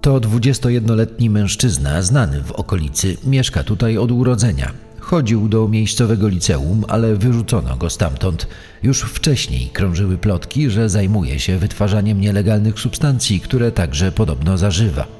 To 0.00 0.20
21-letni 0.20 1.30
mężczyzna 1.30 2.02
znany 2.02 2.42
w 2.42 2.52
okolicy, 2.52 3.16
mieszka 3.25 3.64
tutaj 3.64 3.99
od 3.99 4.12
urodzenia. 4.12 4.73
Chodził 4.99 5.49
do 5.49 5.68
miejscowego 5.68 6.28
liceum, 6.28 6.85
ale 6.88 7.16
wyrzucono 7.16 7.76
go 7.76 7.90
stamtąd. 7.90 8.47
Już 8.82 9.02
wcześniej 9.02 9.70
krążyły 9.73 10.18
plotki, 10.18 10.70
że 10.70 10.88
zajmuje 10.88 11.38
się 11.38 11.59
wytwarzaniem 11.59 12.20
nielegalnych 12.20 12.80
substancji, 12.80 13.40
które 13.40 13.73
także 13.73 14.12
podobno 14.12 14.59
zażywa. 14.59 15.19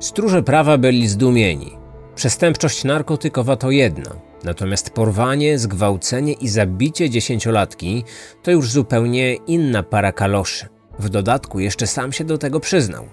Stróże 0.00 0.42
prawa 0.42 0.78
byli 0.78 1.08
zdumieni. 1.08 1.72
Przestępczość 2.14 2.84
narkotykowa 2.84 3.56
to 3.56 3.70
jedno, 3.70 4.10
natomiast 4.44 4.90
porwanie, 4.90 5.58
zgwałcenie 5.58 6.32
i 6.32 6.48
zabicie 6.48 7.10
dziesięciolatki 7.10 8.04
to 8.42 8.50
już 8.50 8.70
zupełnie 8.70 9.34
inna 9.34 9.82
para 9.82 10.12
kaloszy. 10.12 10.68
W 10.98 11.08
dodatku 11.08 11.60
jeszcze 11.60 11.86
sam 11.86 12.12
się 12.12 12.24
do 12.24 12.38
tego 12.38 12.60
przyznał. 12.60 13.04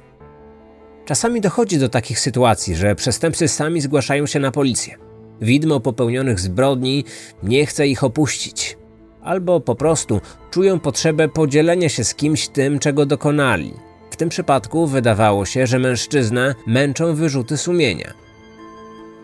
Czasami 1.06 1.42
dochodzi 1.42 1.78
do 1.78 1.90
takich 1.90 2.20
sytuacji, 2.20 2.76
że 2.76 2.96
przestępcy 2.96 3.48
sami 3.48 3.82
zgłaszają 3.82 4.26
się 4.26 4.40
na 4.40 4.52
policję. 4.52 4.98
Widmo 5.42 5.80
popełnionych 5.80 6.40
zbrodni 6.40 7.06
nie 7.44 7.66
chce 7.66 7.88
ich 7.88 8.04
opuścić, 8.04 8.78
albo 9.22 9.60
po 9.60 9.76
prostu 9.76 10.22
czują 10.52 10.80
potrzebę 10.80 11.30
podzielenia 11.30 11.90
się 11.90 12.04
z 12.04 12.16
kimś 12.16 12.48
tym, 12.48 12.80
czego 12.80 13.06
dokonali. 13.06 13.74
W 14.10 14.16
tym 14.16 14.30
przypadku 14.30 14.88
wydawało 14.88 15.46
się, 15.46 15.68
że 15.68 15.80
mężczyznę 15.80 16.56
męczą 16.66 17.16
wyrzuty 17.16 17.58
sumienia. 17.58 18.14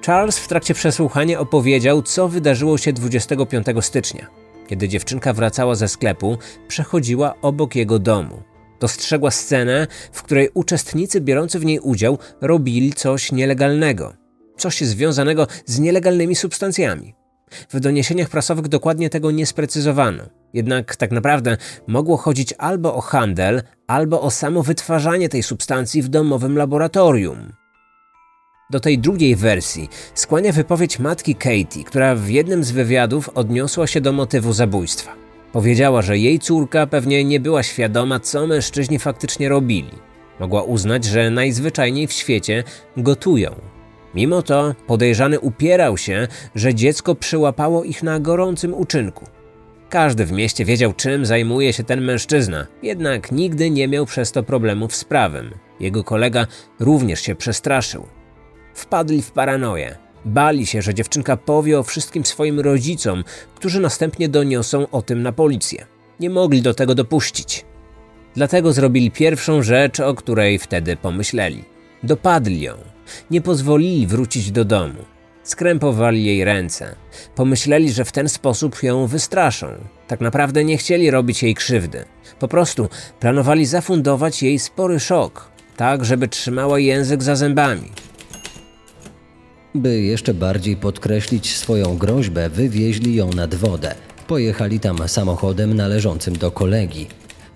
Charles 0.06 0.40
w 0.40 0.48
trakcie 0.48 0.74
przesłuchania 0.74 1.40
opowiedział, 1.40 2.02
co 2.02 2.28
wydarzyło 2.28 2.78
się 2.78 2.94
25 2.94 3.68
stycznia. 3.82 4.28
Kiedy 4.68 4.90
dziewczynka 4.90 5.34
wracała 5.34 5.76
ze 5.76 5.88
sklepu, 5.88 6.38
przechodziła 6.68 7.36
obok 7.42 7.76
jego 7.76 8.00
domu. 8.00 8.44
Dostrzegła 8.80 9.32
scenę, 9.32 9.88
w 10.12 10.24
której 10.24 10.50
uczestnicy 10.54 11.22
biorący 11.22 11.60
w 11.60 11.66
niej 11.66 11.80
udział 11.80 12.18
robili 12.42 12.94
coś 12.94 13.32
nielegalnego, 13.32 14.14
coś 14.58 14.82
związanego 14.82 15.48
z 15.66 15.80
nielegalnymi 15.80 16.36
substancjami. 16.36 17.14
W 17.70 17.80
doniesieniach 17.80 18.30
prasowych 18.30 18.68
dokładnie 18.68 19.10
tego 19.10 19.32
nie 19.32 19.46
sprecyzowano. 19.46 20.24
Jednak 20.54 20.96
tak 20.96 21.12
naprawdę 21.12 21.58
mogło 21.88 22.18
chodzić 22.18 22.54
albo 22.58 22.96
o 22.96 23.02
handel, 23.02 23.62
albo 23.88 24.22
o 24.22 24.32
samo 24.32 24.64
wytwarzanie 24.64 25.30
tej 25.30 25.44
substancji 25.44 26.02
w 26.02 26.08
domowym 26.08 26.58
laboratorium. 26.58 27.54
Do 28.70 28.80
tej 28.80 29.00
drugiej 29.00 29.36
wersji 29.36 29.90
skłania 30.14 30.52
wypowiedź 30.52 31.00
matki 31.00 31.36
Katie, 31.36 31.84
która 31.86 32.16
w 32.16 32.30
jednym 32.30 32.64
z 32.64 32.72
wywiadów 32.72 33.30
odniosła 33.30 33.88
się 33.88 34.02
do 34.02 34.14
motywu 34.14 34.54
zabójstwa. 34.54 35.16
Powiedziała, 35.52 36.02
że 36.02 36.18
jej 36.18 36.40
córka 36.40 36.88
pewnie 36.88 37.24
nie 37.24 37.40
była 37.40 37.64
świadoma, 37.64 38.20
co 38.20 38.48
mężczyźni 38.48 39.00
faktycznie 39.00 39.50
robili. 39.50 39.92
Mogła 40.40 40.64
uznać, 40.64 41.06
że 41.06 41.30
najzwyczajniej 41.30 42.08
w 42.08 42.14
świecie 42.14 42.64
gotują. 42.98 43.56
Mimo 44.16 44.42
to 44.42 44.76
podejrzany 44.88 45.40
upierał 45.40 45.98
się, 45.98 46.28
że 46.56 46.76
dziecko 46.76 47.16
przyłapało 47.16 47.84
ich 47.84 48.04
na 48.04 48.20
gorącym 48.20 48.74
uczynku. 48.74 49.26
Każdy 49.94 50.26
w 50.26 50.32
mieście 50.32 50.66
wiedział, 50.66 50.94
czym 50.94 51.26
zajmuje 51.26 51.74
się 51.74 51.84
ten 51.84 52.02
mężczyzna, 52.02 52.68
jednak 52.84 53.32
nigdy 53.32 53.70
nie 53.70 53.88
miał 53.88 54.06
przez 54.06 54.32
to 54.32 54.44
problemów 54.44 54.96
z 54.96 55.04
prawem. 55.04 55.52
Jego 55.80 56.04
kolega 56.04 56.48
również 56.80 57.22
się 57.22 57.36
przestraszył. 57.36 58.08
Wpadli 58.74 59.22
w 59.22 59.32
paranoję. 59.32 59.98
Bali 60.26 60.66
się, 60.66 60.82
że 60.82 60.94
dziewczynka 60.94 61.38
powie 61.38 61.80
o 61.80 61.84
wszystkim 61.84 62.26
swoim 62.26 62.60
rodzicom, 62.60 63.24
którzy 63.56 63.80
następnie 63.80 64.30
doniosą 64.30 64.90
o 64.92 65.02
tym 65.02 65.22
na 65.22 65.32
policję. 65.32 65.86
Nie 66.20 66.30
mogli 66.30 66.62
do 66.62 66.74
tego 66.74 66.96
dopuścić. 66.96 67.66
Dlatego 68.36 68.74
zrobili 68.74 69.12
pierwszą 69.12 69.64
rzecz, 69.64 70.00
o 70.00 70.14
której 70.14 70.60
wtedy 70.60 70.96
pomyśleli. 70.96 71.64
Dopadli 72.04 72.62
ją. 72.62 72.74
Nie 73.32 73.42
pozwolili 73.42 74.08
wrócić 74.08 74.52
do 74.52 74.66
domu. 74.66 75.13
Skrępowali 75.44 76.26
jej 76.26 76.44
ręce. 76.44 76.96
Pomyśleli, 77.36 77.92
że 77.92 78.06
w 78.06 78.12
ten 78.12 78.30
sposób 78.30 78.84
ją 78.84 79.08
wystraszą. 79.08 79.68
Tak 80.08 80.22
naprawdę 80.22 80.64
nie 80.64 80.78
chcieli 80.78 81.12
robić 81.12 81.44
jej 81.44 81.56
krzywdy. 81.56 82.06
Po 82.40 82.48
prostu 82.48 82.90
planowali 83.20 83.66
zafundować 83.66 84.44
jej 84.44 84.60
spory 84.60 85.00
szok, 85.00 85.52
tak 85.78 86.06
żeby 86.06 86.28
trzymała 86.28 86.80
język 86.80 87.24
za 87.24 87.36
zębami. 87.36 87.92
By 89.76 90.02
jeszcze 90.02 90.34
bardziej 90.34 90.78
podkreślić 90.78 91.56
swoją 91.56 91.98
groźbę, 91.98 92.50
wywieźli 92.50 93.16
ją 93.16 93.30
nad 93.30 93.56
wodę. 93.56 93.96
Pojechali 94.28 94.80
tam 94.80 95.08
samochodem 95.08 95.74
należącym 95.74 96.38
do 96.38 96.52
kolegi. 96.52 97.08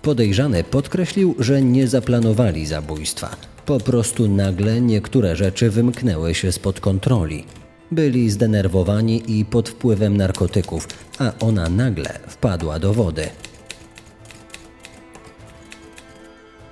Podejrzany 0.02 0.64
podkreślił, 0.64 1.34
że 1.38 1.62
nie 1.62 1.88
zaplanowali 1.88 2.66
zabójstwa. 2.66 3.36
Po 3.66 3.80
prostu 3.80 4.28
nagle 4.28 4.80
niektóre 4.80 5.36
rzeczy 5.36 5.70
wymknęły 5.70 6.34
się 6.34 6.52
spod 6.52 6.80
kontroli. 6.80 7.44
Byli 7.90 8.30
zdenerwowani 8.30 9.38
i 9.38 9.44
pod 9.44 9.68
wpływem 9.68 10.16
narkotyków, 10.16 10.88
a 11.18 11.32
ona 11.40 11.68
nagle 11.68 12.18
wpadła 12.28 12.78
do 12.78 12.94
wody. 12.94 13.28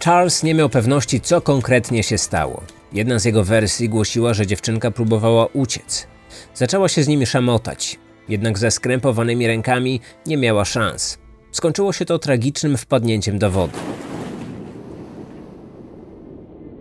Charles 0.05 0.43
nie 0.43 0.55
miał 0.55 0.69
pewności, 0.69 1.21
co 1.21 1.41
konkretnie 1.41 2.03
się 2.03 2.19
stało. 2.19 2.63
Jedna 2.93 3.19
z 3.19 3.25
jego 3.25 3.45
wersji 3.45 3.89
głosiła, 3.89 4.35
że 4.35 4.47
dziewczynka 4.47 4.91
próbowała 4.91 5.47
uciec. 5.47 6.07
Zaczęła 6.55 6.89
się 6.89 7.03
z 7.03 7.09
nimi 7.09 7.27
szamotać, 7.27 7.99
jednak 8.29 8.59
ze 8.59 8.71
skrępowanymi 8.71 9.47
rękami 9.47 10.01
nie 10.27 10.37
miała 10.37 10.65
szans. 10.65 11.19
Skończyło 11.53 11.93
się 11.93 12.05
to 12.05 12.19
tragicznym 12.19 12.77
wpadnięciem 12.77 13.39
do 13.39 13.51
wody. 13.51 13.79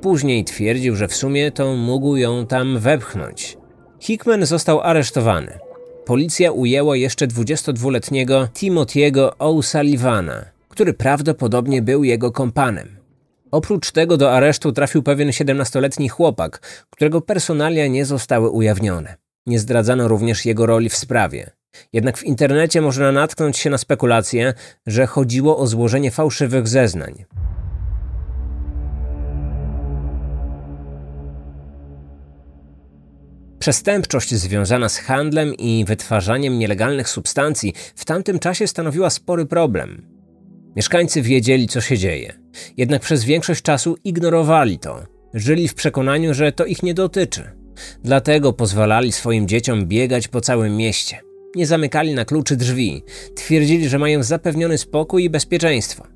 Później 0.01 0.43
twierdził, 0.43 0.95
że 0.95 1.07
w 1.07 1.15
sumie 1.15 1.51
to 1.51 1.75
mógł 1.75 2.15
ją 2.15 2.47
tam 2.47 2.79
wepchnąć. 2.79 3.57
Hickman 4.05 4.45
został 4.45 4.81
aresztowany. 4.81 5.59
Policja 6.05 6.51
ujęła 6.51 6.95
jeszcze 6.95 7.27
22-letniego 7.27 8.47
Timothy'ego 8.53 9.31
O'Sullivana, 9.37 10.45
który 10.69 10.93
prawdopodobnie 10.93 11.81
był 11.81 12.03
jego 12.03 12.31
kompanem. 12.31 12.97
Oprócz 13.51 13.91
tego 13.91 14.17
do 14.17 14.33
aresztu 14.33 14.71
trafił 14.71 15.03
pewien 15.03 15.29
17-letni 15.29 16.09
chłopak, 16.09 16.59
którego 16.89 17.21
personalia 17.21 17.87
nie 17.87 18.05
zostały 18.05 18.49
ujawnione. 18.49 19.15
Nie 19.45 19.59
zdradzano 19.59 20.07
również 20.07 20.45
jego 20.45 20.65
roli 20.65 20.89
w 20.89 20.95
sprawie. 20.95 21.51
Jednak 21.93 22.17
w 22.17 22.23
internecie 22.23 22.81
można 22.81 23.11
natknąć 23.11 23.57
się 23.57 23.69
na 23.69 23.77
spekulację, 23.77 24.53
że 24.87 25.07
chodziło 25.07 25.57
o 25.57 25.67
złożenie 25.67 26.11
fałszywych 26.11 26.67
zeznań. 26.67 27.25
Przestępczość 33.59 34.35
związana 34.35 34.89
z 34.89 34.97
handlem 34.97 35.55
i 35.55 35.85
wytwarzaniem 35.87 36.59
nielegalnych 36.59 37.09
substancji 37.09 37.73
w 37.95 38.05
tamtym 38.05 38.39
czasie 38.39 38.67
stanowiła 38.67 39.09
spory 39.09 39.45
problem. 39.45 40.07
Mieszkańcy 40.75 41.21
wiedzieli, 41.21 41.67
co 41.67 41.81
się 41.81 41.97
dzieje, 41.97 42.33
jednak 42.77 43.01
przez 43.01 43.23
większość 43.23 43.61
czasu 43.61 43.97
ignorowali 44.03 44.79
to. 44.79 45.03
Żyli 45.33 45.67
w 45.67 45.73
przekonaniu, 45.73 46.33
że 46.33 46.51
to 46.51 46.65
ich 46.65 46.83
nie 46.83 46.93
dotyczy. 46.93 47.51
Dlatego 48.03 48.53
pozwalali 48.53 49.11
swoim 49.11 49.47
dzieciom 49.47 49.85
biegać 49.85 50.27
po 50.27 50.41
całym 50.41 50.77
mieście. 50.77 51.19
Nie 51.55 51.67
zamykali 51.67 52.13
na 52.13 52.25
kluczy 52.25 52.55
drzwi, 52.55 53.03
twierdzili, 53.35 53.89
że 53.89 53.99
mają 53.99 54.23
zapewniony 54.23 54.77
spokój 54.77 55.23
i 55.23 55.29
bezpieczeństwo. 55.29 56.07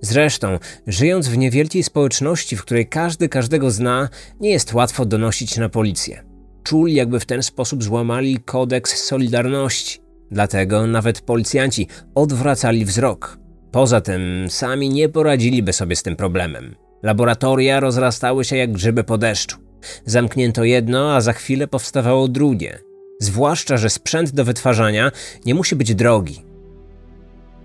Zresztą, 0.00 0.58
żyjąc 0.86 1.28
w 1.28 1.38
niewielkiej 1.38 1.82
społeczności, 1.82 2.56
w 2.56 2.62
której 2.62 2.86
każdy 2.86 3.28
każdego 3.28 3.70
zna, 3.70 4.08
nie 4.40 4.50
jest 4.50 4.74
łatwo 4.74 5.04
donosić 5.04 5.56
na 5.56 5.68
policję. 5.68 6.27
Czuli, 6.68 6.94
jakby 6.94 7.20
w 7.20 7.26
ten 7.26 7.42
sposób 7.42 7.84
złamali 7.84 8.38
kodeks 8.38 9.04
solidarności. 9.04 10.00
Dlatego 10.30 10.86
nawet 10.86 11.20
policjanci 11.20 11.88
odwracali 12.14 12.84
wzrok. 12.84 13.38
Poza 13.72 14.00
tym, 14.00 14.46
sami 14.48 14.90
nie 14.90 15.08
poradziliby 15.08 15.72
sobie 15.72 15.96
z 15.96 16.02
tym 16.02 16.16
problemem. 16.16 16.74
Laboratoria 17.02 17.80
rozrastały 17.80 18.44
się 18.44 18.56
jak 18.56 18.72
grzyby 18.72 19.04
po 19.04 19.18
deszczu. 19.18 19.56
Zamknięto 20.04 20.64
jedno, 20.64 21.14
a 21.14 21.20
za 21.20 21.32
chwilę 21.32 21.68
powstawało 21.68 22.28
drugie. 22.28 22.78
Zwłaszcza, 23.20 23.76
że 23.76 23.90
sprzęt 23.90 24.30
do 24.30 24.44
wytwarzania 24.44 25.12
nie 25.46 25.54
musi 25.54 25.76
być 25.76 25.94
drogi. 25.94 26.42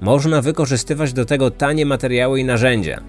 Można 0.02 0.42
wykorzystywać 0.42 1.14
do 1.14 1.26
tego 1.26 1.52
tanie 1.52 1.86
materiały 1.86 2.40
i 2.40 2.46
narzędzia. 2.46 3.04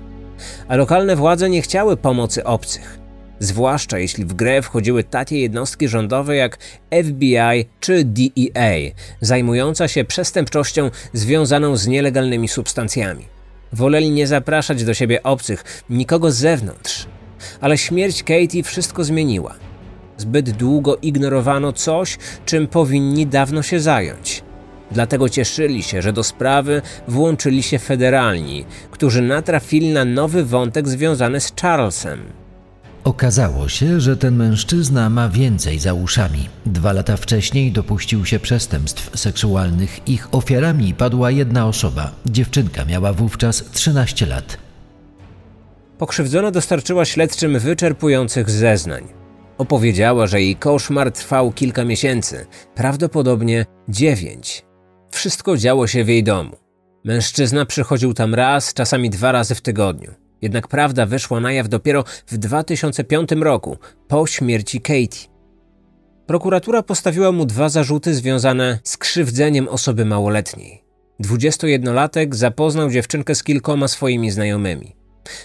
A 0.69 0.77
lokalne 0.77 1.17
władze 1.17 1.51
nie 1.51 1.63
chciały 1.63 1.97
pomocy 1.97 2.45
obcych 2.45 3.04
zwłaszcza 3.45 3.99
jeśli 3.99 4.25
w 4.25 4.35
grę 4.35 4.63
wchodziły 4.63 5.05
takie 5.05 5.41
jednostki 5.41 5.89
rządowe 5.89 6.37
jak 6.37 6.59
FBI 7.05 7.65
czy 7.81 8.05
DEA, 8.05 8.93
zajmująca 9.21 9.89
się 9.89 10.05
przestępczością 10.05 10.91
związaną 11.13 11.77
z 11.77 11.87
nielegalnymi 11.87 12.49
substancjami. 12.49 13.25
Woleli 13.73 14.11
nie 14.11 14.27
zapraszać 14.27 14.85
do 14.85 14.95
siebie 14.95 15.23
obcych, 15.23 15.85
nikogo 15.91 16.31
z 16.31 16.37
zewnątrz. 16.37 17.07
Ale 17.61 17.79
śmierć 17.79 18.23
Katie 18.23 18.63
wszystko 18.63 19.05
zmieniła. 19.05 19.55
Zbyt 20.17 20.51
długo 20.51 20.97
ignorowano 20.97 21.73
coś, 21.73 22.19
czym 22.47 22.67
powinni 22.67 23.27
dawno 23.27 23.63
się 23.63 23.81
zająć. 23.81 24.43
Dlatego 24.91 25.29
cieszyli 25.29 25.83
się, 25.83 26.03
że 26.03 26.13
do 26.13 26.25
sprawy 26.25 26.83
włączyli 27.09 27.63
się 27.63 27.79
federalni, 27.79 28.65
którzy 28.91 29.23
natrafili 29.23 29.93
na 29.93 30.05
nowy 30.05 30.45
wątek 30.45 30.89
związany 30.89 31.41
z 31.41 31.53
Charlesem. 31.63 32.44
Okazało 33.05 33.69
się, 33.69 34.01
że 34.01 34.17
ten 34.17 34.37
mężczyzna 34.37 35.11
ma 35.11 35.29
więcej 35.29 35.79
za 35.79 35.95
uszami. 35.95 36.49
Dwa 36.67 36.93
lata 36.93 37.17
wcześniej 37.17 37.73
dopuścił 37.73 38.25
się 38.27 38.39
przestępstw 38.39 39.19
seksualnych. 39.19 40.09
Ich 40.09 40.29
ofiarami 40.35 40.95
padła 40.95 41.31
jedna 41.31 41.67
osoba. 41.67 42.11
Dziewczynka 42.27 42.85
miała 42.85 43.13
wówczas 43.13 43.65
13 43.73 44.27
lat. 44.27 44.59
Pokrzywdzona 45.99 46.51
dostarczyła 46.51 47.05
śledczym 47.05 47.59
wyczerpujących 47.59 48.51
zeznań. 48.51 49.05
Opowiedziała, 49.59 50.27
że 50.27 50.41
jej 50.43 50.57
koszmar 50.57 51.13
trwał 51.13 51.53
kilka 51.53 51.85
miesięcy, 51.85 52.47
prawdopodobnie 52.75 53.67
dziewięć. 53.89 54.65
Wszystko 55.11 55.57
działo 55.57 55.87
się 55.87 56.05
w 56.05 56.09
jej 56.09 56.23
domu. 56.23 56.57
Mężczyzna 57.05 57.67
przychodził 57.67 58.15
tam 58.15 58.35
raz, 58.35 58.75
czasami 58.75 59.11
dwa 59.11 59.33
razy 59.33 59.55
w 59.55 59.61
tygodniu. 59.61 60.24
Jednak 60.45 60.69
prawda 60.69 61.07
wyszła 61.07 61.41
na 61.41 61.53
jaw 61.53 61.69
dopiero 61.69 62.05
w 62.27 62.39
2005 62.39 63.31
roku, 63.33 63.79
po 64.09 64.27
śmierci 64.27 64.81
Katie. 64.81 65.29
Prokuratura 66.27 66.83
postawiła 66.83 67.33
mu 67.33 67.47
dwa 67.47 67.69
zarzuty 67.69 68.15
związane 68.15 68.79
z 68.85 68.97
krzywdzeniem 68.97 69.69
osoby 69.69 70.05
małoletniej. 70.05 70.85
21-latek 71.23 72.35
zapoznał 72.35 72.91
dziewczynkę 72.91 73.35
z 73.35 73.43
kilkoma 73.43 73.89
swoimi 73.89 74.31
znajomymi. 74.31 74.97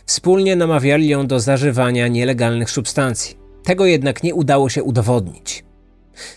Wspólnie 0.06 0.56
namawiali 0.56 1.10
ją 1.10 1.28
do 1.28 1.40
zażywania 1.40 2.08
nielegalnych 2.08 2.72
substancji. 2.72 3.38
Tego 3.64 3.86
jednak 3.86 4.24
nie 4.24 4.36
udało 4.36 4.70
się 4.70 4.84
udowodnić. 4.84 5.64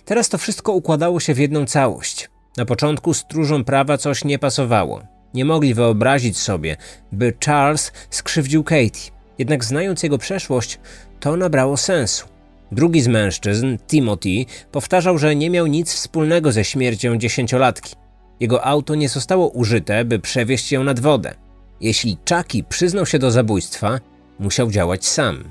Teraz 0.05 0.29
to 0.29 0.39
wszystko 0.39 0.73
układało 0.73 1.21
się 1.21 1.35
w 1.35 1.39
jedną 1.39 1.67
całość. 1.67 2.31
Na 2.57 2.65
początku 2.65 3.15
stróżom 3.15 3.65
prawa 3.65 3.99
coś 3.99 4.25
nie 4.25 4.39
pasowało. 4.39 5.12
Nie 5.35 5.45
mogli 5.45 5.75
wyobrazić 5.75 6.39
sobie, 6.39 6.77
by 7.13 7.33
Charles 7.47 7.93
skrzywdził 8.11 8.65
Katie. 8.65 9.11
Jednak 9.39 9.65
znając 9.65 10.03
jego 10.03 10.19
przeszłość, 10.19 10.81
to 11.21 11.37
nabrało 11.37 11.77
sensu. 11.77 12.27
Drugi 12.73 13.03
z 13.03 13.09
mężczyzn, 13.09 13.79
Timothy, 13.89 14.45
powtarzał, 14.73 15.19
że 15.19 15.37
nie 15.37 15.51
miał 15.51 15.67
nic 15.67 15.93
wspólnego 15.93 16.53
ze 16.53 16.65
śmiercią 16.65 17.17
dziesięciolatki. 17.17 17.97
Jego 18.41 18.65
auto 18.65 18.95
nie 18.95 19.09
zostało 19.09 19.49
użyte, 19.49 20.05
by 20.05 20.19
przewieźć 20.19 20.73
ją 20.73 20.85
nad 20.85 21.01
wodę. 21.01 21.35
Jeśli 21.81 22.19
Chucky 22.29 22.65
przyznał 22.69 23.07
się 23.07 23.19
do 23.19 23.31
zabójstwa, 23.31 24.01
musiał 24.39 24.71
działać 24.71 25.07
sam. 25.07 25.45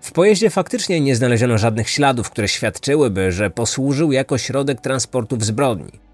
W 0.00 0.12
pojeździe 0.12 0.50
faktycznie 0.50 1.00
nie 1.00 1.16
znaleziono 1.16 1.58
żadnych 1.58 1.90
śladów, 1.90 2.30
które 2.30 2.48
świadczyłyby, 2.48 3.32
że 3.32 3.50
posłużył 3.50 4.12
jako 4.12 4.38
środek 4.38 4.80
transportu 4.80 5.36
w 5.36 5.44
zbrodni. 5.44 6.11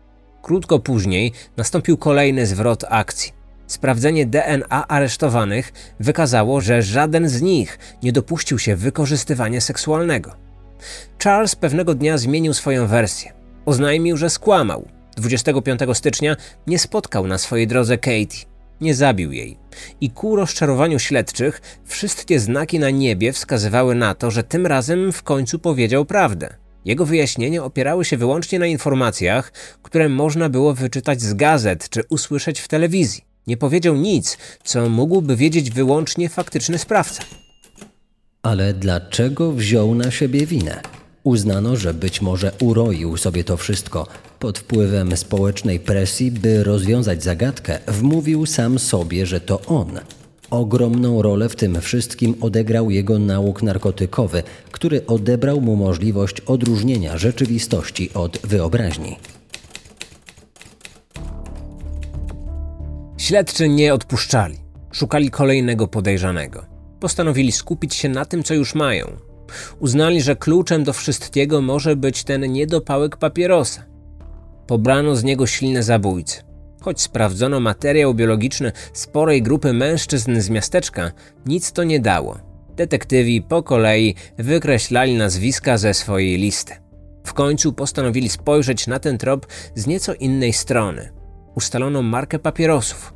Krótko 0.48 0.78
później 0.78 1.32
nastąpił 1.56 1.96
kolejny 1.96 2.46
zwrot 2.46 2.84
akcji. 2.88 3.32
Sprawdzenie 3.66 4.26
DNA 4.26 4.88
aresztowanych 4.88 5.72
wykazało, 6.00 6.60
że 6.60 6.82
żaden 6.82 7.28
z 7.28 7.42
nich 7.42 7.78
nie 8.02 8.12
dopuścił 8.12 8.58
się 8.58 8.76
wykorzystywania 8.76 9.60
seksualnego. 9.60 10.34
Charles 11.24 11.56
pewnego 11.56 11.94
dnia 11.94 12.18
zmienił 12.18 12.54
swoją 12.54 12.86
wersję. 12.86 13.32
Oznajmił, 13.66 14.16
że 14.16 14.30
skłamał. 14.30 14.88
25 15.16 15.80
stycznia 15.92 16.36
nie 16.66 16.78
spotkał 16.78 17.26
na 17.26 17.38
swojej 17.38 17.66
drodze 17.66 17.98
Katie. 17.98 18.46
Nie 18.80 18.94
zabił 18.94 19.32
jej. 19.32 19.58
I 20.00 20.10
ku 20.10 20.36
rozczarowaniu 20.36 20.98
śledczych, 20.98 21.62
wszystkie 21.84 22.40
znaki 22.40 22.78
na 22.78 22.90
niebie 22.90 23.32
wskazywały 23.32 23.94
na 23.94 24.14
to, 24.14 24.30
że 24.30 24.42
tym 24.42 24.66
razem 24.66 25.12
w 25.12 25.22
końcu 25.22 25.58
powiedział 25.58 26.04
prawdę. 26.04 26.67
Jego 26.88 27.06
wyjaśnienia 27.06 27.64
opierały 27.64 28.04
się 28.04 28.16
wyłącznie 28.16 28.58
na 28.58 28.66
informacjach, 28.66 29.52
które 29.82 30.08
można 30.08 30.48
było 30.48 30.74
wyczytać 30.74 31.22
z 31.22 31.34
gazet 31.34 31.88
czy 31.88 32.02
usłyszeć 32.08 32.60
w 32.60 32.68
telewizji. 32.68 33.24
Nie 33.46 33.56
powiedział 33.56 33.96
nic, 33.96 34.38
co 34.64 34.88
mógłby 34.88 35.36
wiedzieć 35.36 35.70
wyłącznie 35.70 36.28
faktyczny 36.28 36.78
sprawca. 36.78 37.22
Ale 38.42 38.74
dlaczego 38.74 39.52
wziął 39.52 39.94
na 39.94 40.10
siebie 40.10 40.46
winę? 40.46 40.80
Uznano, 41.24 41.76
że 41.76 41.94
być 41.94 42.22
może 42.22 42.52
uroił 42.60 43.16
sobie 43.16 43.44
to 43.44 43.56
wszystko. 43.56 44.06
Pod 44.38 44.58
wpływem 44.58 45.16
społecznej 45.16 45.80
presji, 45.80 46.30
by 46.30 46.64
rozwiązać 46.64 47.22
zagadkę, 47.22 47.78
wmówił 47.86 48.46
sam 48.46 48.78
sobie, 48.78 49.26
że 49.26 49.40
to 49.40 49.60
on. 49.60 50.00
Ogromną 50.50 51.22
rolę 51.22 51.48
w 51.48 51.56
tym 51.56 51.80
wszystkim 51.80 52.34
odegrał 52.40 52.90
jego 52.90 53.18
nauk 53.18 53.62
narkotykowy, 53.62 54.42
który 54.70 55.06
odebrał 55.06 55.60
mu 55.60 55.76
możliwość 55.76 56.40
odróżnienia 56.40 57.18
rzeczywistości 57.18 58.10
od 58.14 58.38
wyobraźni. 58.38 59.16
Śledczy 63.16 63.68
nie 63.68 63.94
odpuszczali. 63.94 64.56
Szukali 64.92 65.30
kolejnego 65.30 65.88
podejrzanego. 65.88 66.66
Postanowili 67.00 67.52
skupić 67.52 67.94
się 67.94 68.08
na 68.08 68.24
tym, 68.24 68.42
co 68.42 68.54
już 68.54 68.74
mają. 68.74 69.06
Uznali, 69.80 70.22
że 70.22 70.36
kluczem 70.36 70.84
do 70.84 70.92
wszystkiego 70.92 71.60
może 71.60 71.96
być 71.96 72.24
ten 72.24 72.52
niedopałek 72.52 73.16
papierosa. 73.16 73.84
Pobrano 74.66 75.16
z 75.16 75.24
niego 75.24 75.46
silne 75.46 75.82
zabójcy. 75.82 76.47
Choć 76.80 77.00
sprawdzono 77.00 77.60
materiał 77.60 78.14
biologiczny 78.14 78.72
sporej 78.92 79.42
grupy 79.42 79.72
mężczyzn 79.72 80.40
z 80.40 80.50
miasteczka, 80.50 81.12
nic 81.46 81.72
to 81.72 81.84
nie 81.84 82.00
dało. 82.00 82.38
Detektywi 82.76 83.42
po 83.42 83.62
kolei 83.62 84.14
wykreślali 84.38 85.14
nazwiska 85.14 85.78
ze 85.78 85.94
swojej 85.94 86.38
listy. 86.38 86.74
W 87.26 87.34
końcu 87.34 87.72
postanowili 87.72 88.28
spojrzeć 88.28 88.86
na 88.86 88.98
ten 88.98 89.18
trop 89.18 89.46
z 89.74 89.86
nieco 89.86 90.14
innej 90.14 90.52
strony. 90.52 91.12
Ustalono 91.54 92.02
markę 92.02 92.38
papierosów 92.38 93.14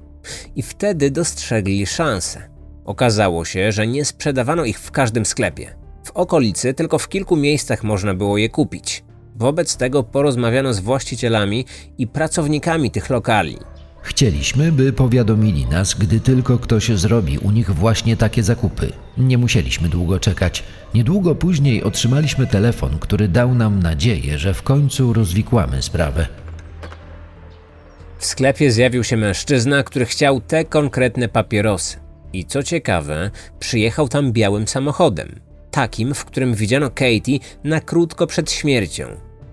i 0.56 0.62
wtedy 0.62 1.10
dostrzegli 1.10 1.86
szansę. 1.86 2.48
Okazało 2.84 3.44
się, 3.44 3.72
że 3.72 3.86
nie 3.86 4.04
sprzedawano 4.04 4.64
ich 4.64 4.80
w 4.80 4.90
każdym 4.90 5.26
sklepie. 5.26 5.76
W 6.04 6.10
okolicy 6.10 6.74
tylko 6.74 6.98
w 6.98 7.08
kilku 7.08 7.36
miejscach 7.36 7.84
można 7.84 8.14
było 8.14 8.38
je 8.38 8.48
kupić. 8.48 9.04
Wobec 9.36 9.76
tego 9.76 10.02
porozmawiano 10.02 10.74
z 10.74 10.80
właścicielami 10.80 11.64
i 11.98 12.06
pracownikami 12.06 12.90
tych 12.90 13.10
lokali. 13.10 13.58
Chcieliśmy, 14.02 14.72
by 14.72 14.92
powiadomili 14.92 15.66
nas, 15.66 15.94
gdy 15.94 16.20
tylko 16.20 16.58
ktoś 16.58 16.88
zrobi 16.88 17.38
u 17.38 17.50
nich 17.50 17.70
właśnie 17.70 18.16
takie 18.16 18.42
zakupy. 18.42 18.92
Nie 19.18 19.38
musieliśmy 19.38 19.88
długo 19.88 20.20
czekać. 20.20 20.64
Niedługo 20.94 21.34
później 21.34 21.82
otrzymaliśmy 21.82 22.46
telefon, 22.46 22.98
który 22.98 23.28
dał 23.28 23.54
nam 23.54 23.82
nadzieję, 23.82 24.38
że 24.38 24.54
w 24.54 24.62
końcu 24.62 25.12
rozwikłamy 25.12 25.82
sprawę. 25.82 26.26
W 28.18 28.26
sklepie 28.26 28.72
zjawił 28.72 29.04
się 29.04 29.16
mężczyzna, 29.16 29.82
który 29.82 30.06
chciał 30.06 30.40
te 30.40 30.64
konkretne 30.64 31.28
papierosy. 31.28 31.96
I 32.32 32.44
co 32.44 32.62
ciekawe, 32.62 33.30
przyjechał 33.58 34.08
tam 34.08 34.32
białym 34.32 34.68
samochodem. 34.68 35.40
Takim, 35.72 36.14
w 36.14 36.24
którym 36.24 36.54
widziano 36.54 36.90
Katie 36.90 37.38
na 37.64 37.80
krótko 37.80 38.26
przed 38.26 38.50
śmiercią. 38.50 39.04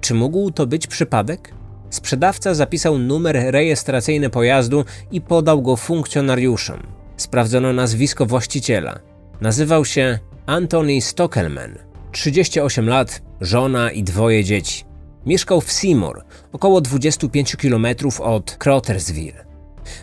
Czy 0.01 0.13
mógł 0.13 0.51
to 0.51 0.67
być 0.67 0.87
przypadek? 0.87 1.53
Sprzedawca 1.89 2.53
zapisał 2.53 2.97
numer 2.97 3.35
rejestracyjny 3.35 4.29
pojazdu 4.29 4.85
i 5.11 5.21
podał 5.21 5.61
go 5.61 5.75
funkcjonariuszom. 5.75 6.79
Sprawdzono 7.17 7.73
nazwisko 7.73 8.25
właściciela. 8.25 8.99
Nazywał 9.41 9.85
się 9.85 10.19
Anthony 10.45 11.01
Stockelman. 11.01 11.77
38 12.11 12.89
lat, 12.89 13.21
żona 13.41 13.91
i 13.91 14.03
dwoje 14.03 14.43
dzieci. 14.43 14.83
Mieszkał 15.25 15.61
w 15.61 15.71
Seymour, 15.71 16.23
około 16.51 16.81
25 16.81 17.55
km 17.55 17.87
od 18.19 18.57
Crotersville. 18.63 19.45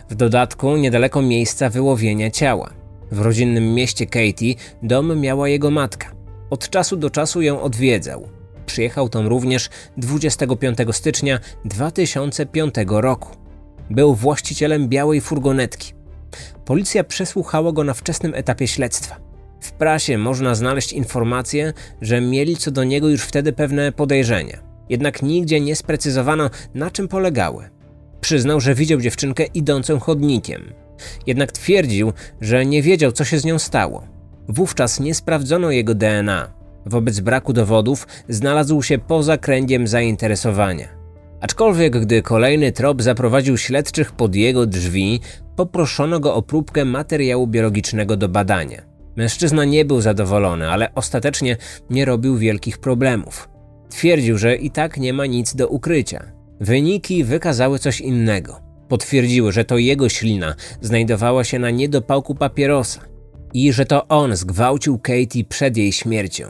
W 0.09 0.15
dodatku 0.15 0.77
niedaleko 0.77 1.21
miejsca 1.21 1.69
wyłowienia 1.69 2.31
ciała. 2.31 2.86
W 3.11 3.21
rodzinnym 3.21 3.73
mieście 3.73 4.05
Katie 4.05 4.55
dom 4.83 5.19
miała 5.19 5.49
jego 5.49 5.71
matka. 5.71 6.11
Od 6.49 6.69
czasu 6.69 6.97
do 6.97 7.09
czasu 7.09 7.41
ją 7.41 7.61
odwiedzał. 7.61 8.27
Przyjechał 8.65 9.09
tam 9.09 9.27
również 9.27 9.69
25 9.97 10.77
stycznia 10.91 11.39
2005 11.65 12.73
roku. 12.87 13.29
Był 13.89 14.15
właścicielem 14.15 14.89
białej 14.89 15.21
furgonetki. 15.21 15.93
Policja 16.65 17.03
przesłuchała 17.03 17.71
go 17.71 17.83
na 17.83 17.93
wczesnym 17.93 18.33
etapie 18.35 18.67
śledztwa. 18.67 19.15
W 19.61 19.71
prasie 19.71 20.17
można 20.17 20.55
znaleźć 20.55 20.93
informacje, 20.93 21.73
że 22.01 22.21
mieli 22.21 22.57
co 22.57 22.71
do 22.71 22.83
niego 22.83 23.09
już 23.09 23.21
wtedy 23.21 23.53
pewne 23.53 23.91
podejrzenia. 23.91 24.59
Jednak 24.89 25.21
nigdzie 25.21 25.61
nie 25.61 25.75
sprecyzowano, 25.75 26.49
na 26.73 26.91
czym 26.91 27.07
polegały. 27.07 27.69
Przyznał, 28.21 28.59
że 28.59 28.75
widział 28.75 29.01
dziewczynkę 29.01 29.45
idącą 29.45 29.99
chodnikiem. 29.99 30.73
Jednak 31.27 31.51
twierdził, 31.51 32.13
że 32.41 32.65
nie 32.65 32.81
wiedział, 32.81 33.11
co 33.11 33.25
się 33.25 33.39
z 33.39 33.45
nią 33.45 33.59
stało. 33.59 34.07
Wówczas 34.47 34.99
nie 34.99 35.15
sprawdzono 35.15 35.71
jego 35.71 35.95
DNA. 35.95 36.53
Wobec 36.85 37.19
braku 37.19 37.53
dowodów 37.53 38.07
znalazł 38.29 38.81
się 38.81 38.97
poza 38.97 39.37
kręgiem 39.37 39.87
zainteresowania. 39.87 40.87
Aczkolwiek, 41.41 41.99
gdy 41.99 42.21
kolejny 42.21 42.71
trop 42.71 43.01
zaprowadził 43.01 43.57
śledczych 43.57 44.11
pod 44.11 44.35
jego 44.35 44.65
drzwi, 44.65 45.19
poproszono 45.55 46.19
go 46.19 46.35
o 46.35 46.41
próbkę 46.41 46.85
materiału 46.85 47.47
biologicznego 47.47 48.17
do 48.17 48.29
badania. 48.29 48.81
Mężczyzna 49.15 49.65
nie 49.65 49.85
był 49.85 50.01
zadowolony, 50.01 50.69
ale 50.69 50.93
ostatecznie 50.95 51.57
nie 51.89 52.05
robił 52.05 52.37
wielkich 52.37 52.77
problemów. 52.77 53.49
Twierdził, 53.89 54.37
że 54.37 54.55
i 54.55 54.71
tak 54.71 54.97
nie 54.97 55.13
ma 55.13 55.25
nic 55.25 55.55
do 55.55 55.67
ukrycia. 55.67 56.36
Wyniki 56.59 57.23
wykazały 57.23 57.79
coś 57.79 58.01
innego. 58.01 58.61
Potwierdziły, 58.87 59.51
że 59.51 59.65
to 59.65 59.77
jego 59.77 60.09
ślina 60.09 60.55
znajdowała 60.81 61.43
się 61.43 61.59
na 61.59 61.69
niedopałku 61.69 62.35
papierosa 62.35 63.01
i 63.53 63.73
że 63.73 63.85
to 63.85 64.07
on 64.07 64.35
zgwałcił 64.35 64.99
Katie 64.99 65.45
przed 65.49 65.77
jej 65.77 65.91
śmiercią. 65.91 66.45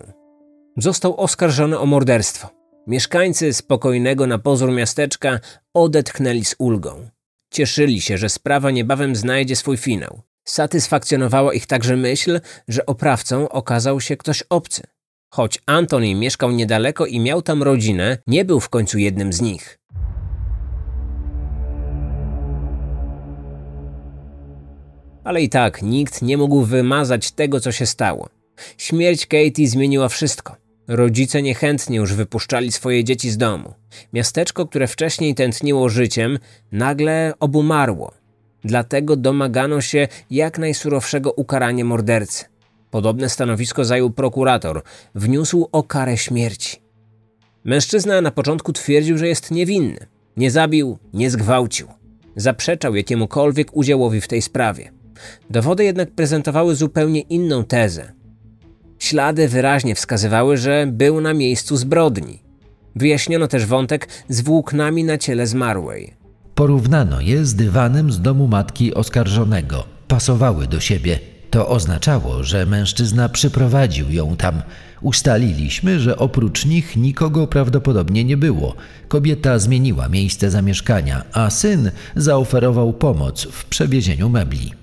Został 0.78 1.20
oskarżony 1.20 1.80
o 1.80 1.86
morderstwo. 1.86 2.50
Mieszkańcy 2.88 3.54
spokojnego 3.54 4.28
na 4.28 4.38
pozór 4.38 4.72
miasteczka 4.72 5.40
odetchnęli 5.74 6.46
z 6.46 6.56
ulgą. 6.58 7.10
Cieszyli 7.52 8.02
się, 8.02 8.18
że 8.18 8.30
sprawa 8.30 8.72
niebawem 8.72 9.16
znajdzie 9.16 9.56
swój 9.56 9.78
finał. 9.78 10.22
Satysfakcjonowała 10.46 11.54
ich 11.54 11.68
także 11.68 11.98
myśl, 11.98 12.40
że 12.68 12.86
oprawcą 12.86 13.50
okazał 13.50 14.02
się 14.02 14.18
ktoś 14.18 14.44
obcy. 14.50 14.84
Choć 15.34 15.60
Antoni 15.66 16.16
mieszkał 16.16 16.52
niedaleko 16.52 17.06
i 17.06 17.20
miał 17.20 17.42
tam 17.42 17.64
rodzinę, 17.64 18.18
nie 18.28 18.46
był 18.46 18.60
w 18.60 18.70
końcu 18.70 18.98
jednym 18.98 19.34
z 19.34 19.42
nich. 19.42 19.80
Ale 25.28 25.42
i 25.42 25.50
tak 25.50 25.82
nikt 25.82 26.22
nie 26.22 26.38
mógł 26.38 26.62
wymazać 26.62 27.32
tego, 27.32 27.60
co 27.60 27.72
się 27.72 27.86
stało. 27.86 28.30
Śmierć 28.78 29.26
Katie 29.26 29.68
zmieniła 29.68 30.10
wszystko. 30.10 30.56
Rodzice 30.88 31.42
niechętnie 31.42 31.98
już 31.98 32.14
wypuszczali 32.14 32.72
swoje 32.72 33.04
dzieci 33.04 33.30
z 33.30 33.38
domu. 33.38 33.74
Miasteczko, 34.14 34.68
które 34.68 34.88
wcześniej 34.88 35.36
tętniło 35.36 35.90
życiem, 35.90 36.40
nagle 36.72 37.34
obumarło. 37.40 38.12
Dlatego 38.64 39.16
domagano 39.16 39.82
się 39.82 40.08
jak 40.32 40.60
najsurowszego 40.60 41.32
ukarania 41.32 41.86
mordercy. 41.86 42.46
Podobne 42.92 43.30
stanowisko 43.30 43.86
zajął 43.86 44.10
prokurator. 44.10 44.82
Wniósł 45.16 45.70
o 45.72 45.84
karę 45.84 46.18
śmierci. 46.18 46.82
Mężczyzna 47.64 48.22
na 48.22 48.32
początku 48.32 48.74
twierdził, 48.74 49.18
że 49.18 49.28
jest 49.28 49.52
niewinny. 49.52 50.08
Nie 50.38 50.52
zabił, 50.52 50.98
nie 51.14 51.30
zgwałcił. 51.30 51.88
Zaprzeczał 52.36 52.96
jakiemukolwiek 52.96 53.78
udziałowi 53.78 54.22
w 54.22 54.28
tej 54.28 54.42
sprawie. 54.42 54.97
Dowody 55.50 55.84
jednak 55.84 56.12
prezentowały 56.12 56.76
zupełnie 56.76 57.22
inną 57.22 57.64
tezę. 57.64 58.12
Ślady 59.00 59.48
wyraźnie 59.48 59.96
wskazywały, 59.96 60.58
że 60.58 60.88
był 60.92 61.22
na 61.22 61.34
miejscu 61.34 61.78
zbrodni. 61.78 62.40
Wyjaśniono 62.96 63.48
też 63.48 63.66
wątek 63.66 64.08
z 64.30 64.42
włóknami 64.42 65.04
na 65.04 65.18
ciele 65.18 65.48
zmarłej. 65.48 66.14
Porównano 66.56 67.22
je 67.22 67.46
z 67.46 67.56
dywanem 67.56 68.12
z 68.12 68.22
domu 68.22 68.48
matki 68.48 68.94
oskarżonego. 68.94 69.84
Pasowały 70.08 70.68
do 70.68 70.80
siebie. 70.80 71.20
To 71.50 71.70
oznaczało, 71.70 72.44
że 72.44 72.66
mężczyzna 72.66 73.30
przyprowadził 73.30 74.12
ją 74.12 74.36
tam. 74.36 74.62
Ustaliliśmy, 75.02 76.00
że 76.00 76.18
oprócz 76.18 76.66
nich 76.66 76.96
nikogo 76.96 77.48
prawdopodobnie 77.48 78.24
nie 78.24 78.38
było. 78.38 78.76
Kobieta 79.08 79.60
zmieniła 79.60 80.10
miejsce 80.10 80.52
zamieszkania, 80.52 81.24
a 81.34 81.50
syn 81.50 81.92
zaoferował 82.16 82.94
pomoc 82.94 83.48
w 83.52 83.66
przewiezieniu 83.66 84.30
mebli 84.30 84.74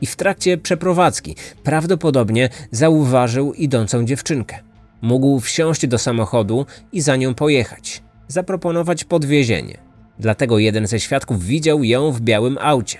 i 0.00 0.06
w 0.06 0.16
trakcie 0.16 0.58
przeprowadzki 0.58 1.36
prawdopodobnie 1.62 2.48
zauważył 2.70 3.52
idącą 3.52 4.04
dziewczynkę. 4.04 4.58
Mógł 5.02 5.40
wsiąść 5.40 5.86
do 5.86 5.98
samochodu 5.98 6.66
i 6.92 7.00
za 7.00 7.16
nią 7.16 7.34
pojechać, 7.34 8.02
zaproponować 8.28 9.04
podwiezienie. 9.04 9.78
Dlatego 10.18 10.58
jeden 10.58 10.86
ze 10.86 11.00
świadków 11.00 11.44
widział 11.44 11.84
ją 11.84 12.12
w 12.12 12.20
białym 12.20 12.58
aucie. 12.60 12.98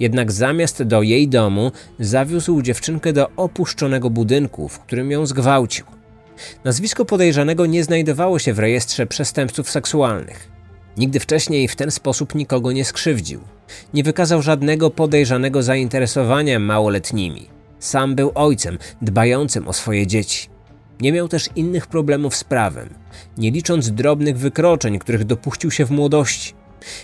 Jednak 0.00 0.32
zamiast 0.32 0.82
do 0.82 1.02
jej 1.02 1.28
domu 1.28 1.72
zawiózł 1.98 2.62
dziewczynkę 2.62 3.12
do 3.12 3.30
opuszczonego 3.36 4.10
budynku, 4.10 4.68
w 4.68 4.78
którym 4.80 5.10
ją 5.10 5.26
zgwałcił. 5.26 5.86
Nazwisko 6.64 7.04
podejrzanego 7.04 7.66
nie 7.66 7.84
znajdowało 7.84 8.38
się 8.38 8.52
w 8.52 8.58
rejestrze 8.58 9.06
przestępców 9.06 9.70
seksualnych. 9.70 10.48
Nigdy 10.96 11.20
wcześniej 11.20 11.68
w 11.68 11.76
ten 11.76 11.90
sposób 11.90 12.34
nikogo 12.34 12.72
nie 12.72 12.84
skrzywdził. 12.84 13.40
Nie 13.94 14.02
wykazał 14.02 14.42
żadnego 14.42 14.90
podejrzanego 14.90 15.62
zainteresowania 15.62 16.58
małoletnimi. 16.58 17.46
Sam 17.78 18.14
był 18.14 18.32
ojcem 18.34 18.78
dbającym 19.02 19.68
o 19.68 19.72
swoje 19.72 20.06
dzieci. 20.06 20.48
Nie 21.00 21.12
miał 21.12 21.28
też 21.28 21.48
innych 21.56 21.86
problemów 21.86 22.36
z 22.36 22.44
prawem, 22.44 22.88
nie 23.38 23.50
licząc 23.50 23.90
drobnych 23.90 24.38
wykroczeń, 24.38 24.98
których 24.98 25.24
dopuścił 25.24 25.70
się 25.70 25.84
w 25.84 25.90
młodości. 25.90 26.54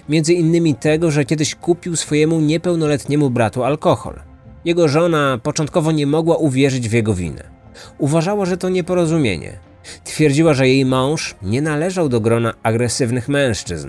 Między 0.08 0.34
innymi 0.34 0.74
tego, 0.74 1.10
że 1.10 1.24
kiedyś 1.24 1.54
kupił 1.54 1.96
swojemu 1.96 2.40
niepełnoletniemu 2.40 3.30
bratu 3.30 3.64
alkohol. 3.64 4.20
Jego 4.64 4.88
żona 4.88 5.38
początkowo 5.42 5.92
nie 5.92 6.06
mogła 6.06 6.36
uwierzyć 6.36 6.88
w 6.88 6.92
jego 6.92 7.14
winę. 7.14 7.44
Uważała, 7.98 8.46
że 8.46 8.56
to 8.56 8.68
nieporozumienie, 8.68 9.58
Twierdziła, 10.04 10.54
że 10.54 10.68
jej 10.68 10.84
mąż 10.84 11.34
nie 11.42 11.62
należał 11.62 12.08
do 12.08 12.20
grona 12.20 12.54
agresywnych 12.62 13.28
mężczyzn. 13.28 13.88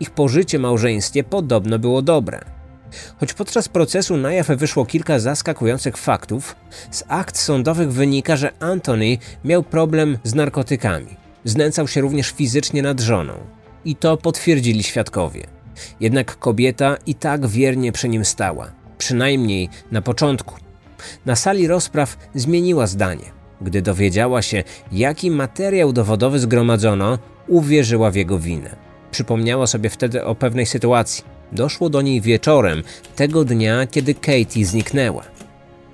Ich 0.00 0.10
pożycie 0.10 0.58
małżeństwie 0.58 1.24
podobno 1.24 1.78
było 1.78 2.02
dobre. 2.02 2.40
Choć 3.20 3.34
podczas 3.34 3.68
procesu 3.68 4.16
na 4.16 4.32
jaw 4.32 4.46
wyszło 4.46 4.86
kilka 4.86 5.18
zaskakujących 5.18 5.96
faktów, 5.96 6.56
z 6.90 7.04
akt 7.08 7.38
sądowych 7.38 7.92
wynika, 7.92 8.36
że 8.36 8.52
Anthony 8.60 9.18
miał 9.44 9.62
problem 9.62 10.18
z 10.24 10.34
narkotykami. 10.34 11.16
Znęcał 11.44 11.88
się 11.88 12.00
również 12.00 12.30
fizycznie 12.30 12.82
nad 12.82 13.00
żoną. 13.00 13.34
I 13.84 13.96
to 13.96 14.16
potwierdzili 14.16 14.82
świadkowie. 14.82 15.46
Jednak 16.00 16.38
kobieta 16.38 16.96
i 17.06 17.14
tak 17.14 17.46
wiernie 17.46 17.92
przy 17.92 18.08
nim 18.08 18.24
stała, 18.24 18.70
przynajmniej 18.98 19.68
na 19.90 20.02
początku. 20.02 20.54
Na 21.26 21.36
sali 21.36 21.66
rozpraw 21.66 22.16
zmieniła 22.34 22.86
zdanie. 22.86 23.37
Gdy 23.60 23.82
dowiedziała 23.82 24.42
się, 24.42 24.64
jaki 24.92 25.30
materiał 25.30 25.92
dowodowy 25.92 26.38
zgromadzono, 26.38 27.18
uwierzyła 27.46 28.10
w 28.10 28.14
jego 28.14 28.38
winę. 28.38 28.76
Przypomniała 29.10 29.66
sobie 29.66 29.90
wtedy 29.90 30.24
o 30.24 30.34
pewnej 30.34 30.66
sytuacji. 30.66 31.24
Doszło 31.52 31.90
do 31.90 32.02
niej 32.02 32.20
wieczorem, 32.20 32.82
tego 33.16 33.44
dnia, 33.44 33.86
kiedy 33.86 34.14
Katie 34.14 34.64
zniknęła. 34.64 35.24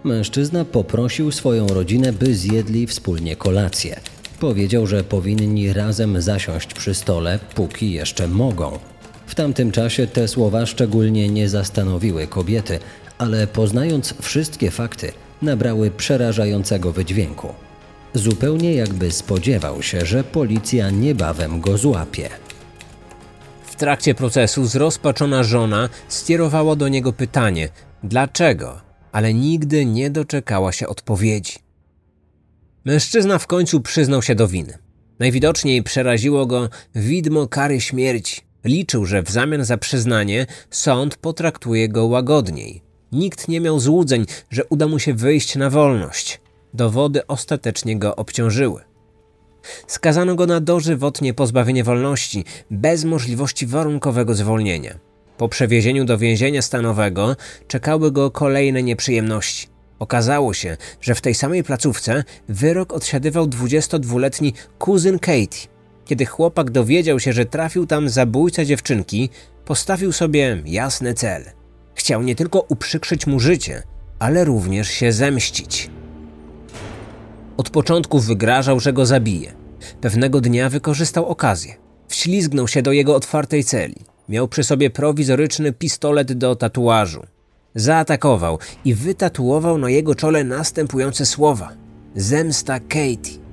Mężczyzna 0.05 0.65
poprosił 0.65 1.33
swoją 1.33 1.67
rodzinę, 1.67 2.13
by 2.13 2.35
zjedli 2.35 2.87
wspólnie 2.87 3.37
kolację. 3.37 4.01
Powiedział, 4.41 4.87
że 4.87 5.05
powinni 5.05 5.73
razem 5.73 6.23
zasiąść 6.23 6.75
przy 6.75 6.95
stole, 6.95 7.39
póki 7.55 7.93
jeszcze 7.93 8.29
mogą. 8.29 8.79
W 9.27 9.35
tamtym 9.35 9.73
czasie 9.73 10.07
te 10.07 10.29
słowa 10.29 10.67
szczególnie 10.67 11.29
nie 11.29 11.49
zastanowiły 11.49 12.27
kobiety, 12.27 12.79
ale 13.19 13.47
poznając 13.47 14.15
wszystkie 14.23 14.71
fakty, 14.71 15.13
nabrały 15.45 15.91
przerażającego 15.91 16.93
wydźwięku. 16.93 17.55
Zupełnie 18.15 18.75
jakby 18.75 19.11
spodziewał 19.11 19.83
się, 19.83 20.07
że 20.07 20.25
policja 20.25 20.91
niebawem 20.91 21.61
go 21.61 21.79
złapie. 21.79 22.31
W 23.67 23.77
trakcie 23.77 24.15
procesu 24.15 24.67
zrozpaczona 24.67 25.43
żona 25.43 25.89
skierowała 26.09 26.77
do 26.77 26.89
niego 26.89 27.13
pytanie: 27.13 27.69
dlaczego? 28.03 28.81
Ale 29.13 29.35
nigdy 29.35 29.87
nie 29.87 30.11
doczekała 30.11 30.73
się 30.73 30.89
odpowiedzi. 30.89 31.55
Mężczyzna 32.85 33.39
w 33.39 33.47
końcu 33.47 33.81
przyznał 33.81 34.23
się 34.23 34.35
do 34.35 34.49
winy. 34.49 34.79
Najwidoczniej 35.19 35.83
przeraziło 35.83 36.47
go 36.47 36.69
widmo 36.95 37.49
kary 37.49 37.81
śmierci. 37.81 38.41
Liczył, 38.65 39.07
że 39.07 39.23
w 39.23 39.31
zamian 39.31 39.65
za 39.65 39.79
przyznanie 39.79 40.47
sąd 40.71 41.17
potraktuje 41.17 41.89
go 41.89 42.07
łagodniej. 42.07 42.84
Nikt 43.15 43.49
nie 43.49 43.61
miał 43.61 43.81
złudzeń, 43.81 44.27
że 44.51 44.65
uda 44.65 44.89
mu 44.89 44.99
się 44.99 45.15
wyjść 45.15 45.57
na 45.57 45.71
wolność. 45.71 46.41
Dowody 46.75 47.27
ostatecznie 47.27 47.99
go 47.99 48.17
obciążyły. 48.17 48.81
Skazano 49.87 50.35
go 50.35 50.47
na 50.47 50.61
dożywotnie 50.61 51.35
pozbawienie 51.35 51.85
wolności, 51.85 52.45
bez 52.71 53.05
możliwości 53.05 53.67
warunkowego 53.67 54.35
zwolnienia. 54.35 54.99
Po 55.37 55.49
przewiezieniu 55.49 56.05
do 56.05 56.19
więzienia 56.19 56.63
stanowego 56.63 57.37
czekały 57.69 58.13
go 58.13 58.31
kolejne 58.31 58.83
nieprzyjemności. 58.83 59.69
Okazało 59.99 60.55
się, 60.55 60.77
że 61.01 61.15
w 61.15 61.21
tej 61.21 61.35
samej 61.35 61.65
placówce 61.65 62.25
wyrok 62.49 62.93
odsiadywał 62.93 63.47
22-letni 63.47 64.55
kuzyn 64.79 65.19
Katie. 65.19 65.69
Kiedy 66.05 66.27
chłopak 66.27 66.71
dowiedział 66.71 67.21
się, 67.21 67.33
że 67.33 67.45
trafił 67.45 67.87
tam 67.87 68.09
zabójca 68.09 68.65
dziewczynki, 68.65 69.31
postawił 69.65 70.13
sobie 70.13 70.63
jasny 70.67 71.15
cel. 71.15 71.64
Chciał 71.95 72.23
nie 72.23 72.35
tylko 72.35 72.61
uprzykrzyć 72.61 73.27
mu 73.27 73.41
życie, 73.41 73.83
ale 74.19 74.45
również 74.45 74.89
się 74.89 75.13
zemścić. 75.13 75.91
Od 77.57 77.71
początku 77.71 78.21
wygrażał, 78.21 78.81
że 78.81 78.93
go 78.93 79.07
zabije. 79.07 79.53
Pewnego 80.01 80.41
dnia 80.41 80.71
wykorzystał 80.71 81.27
okazję. 81.27 81.75
Wślizgnął 82.09 82.69
się 82.69 82.83
do 82.83 82.93
jego 82.93 83.17
otwartej 83.17 83.65
celi. 83.65 83.97
Miał 84.29 84.49
przy 84.49 84.65
sobie 84.65 84.91
prowizoryczny 84.91 85.73
pistolet 85.73 86.33
do 86.33 86.57
tatuażu. 86.57 87.23
Zaatakował 87.75 88.59
i 88.85 88.95
wytatuował 88.95 89.79
na 89.79 89.91
jego 89.91 90.15
czole 90.15 90.45
następujące 90.45 91.27
słowa: 91.27 91.73
Zemsta 92.17 92.81
Katie. 92.81 93.44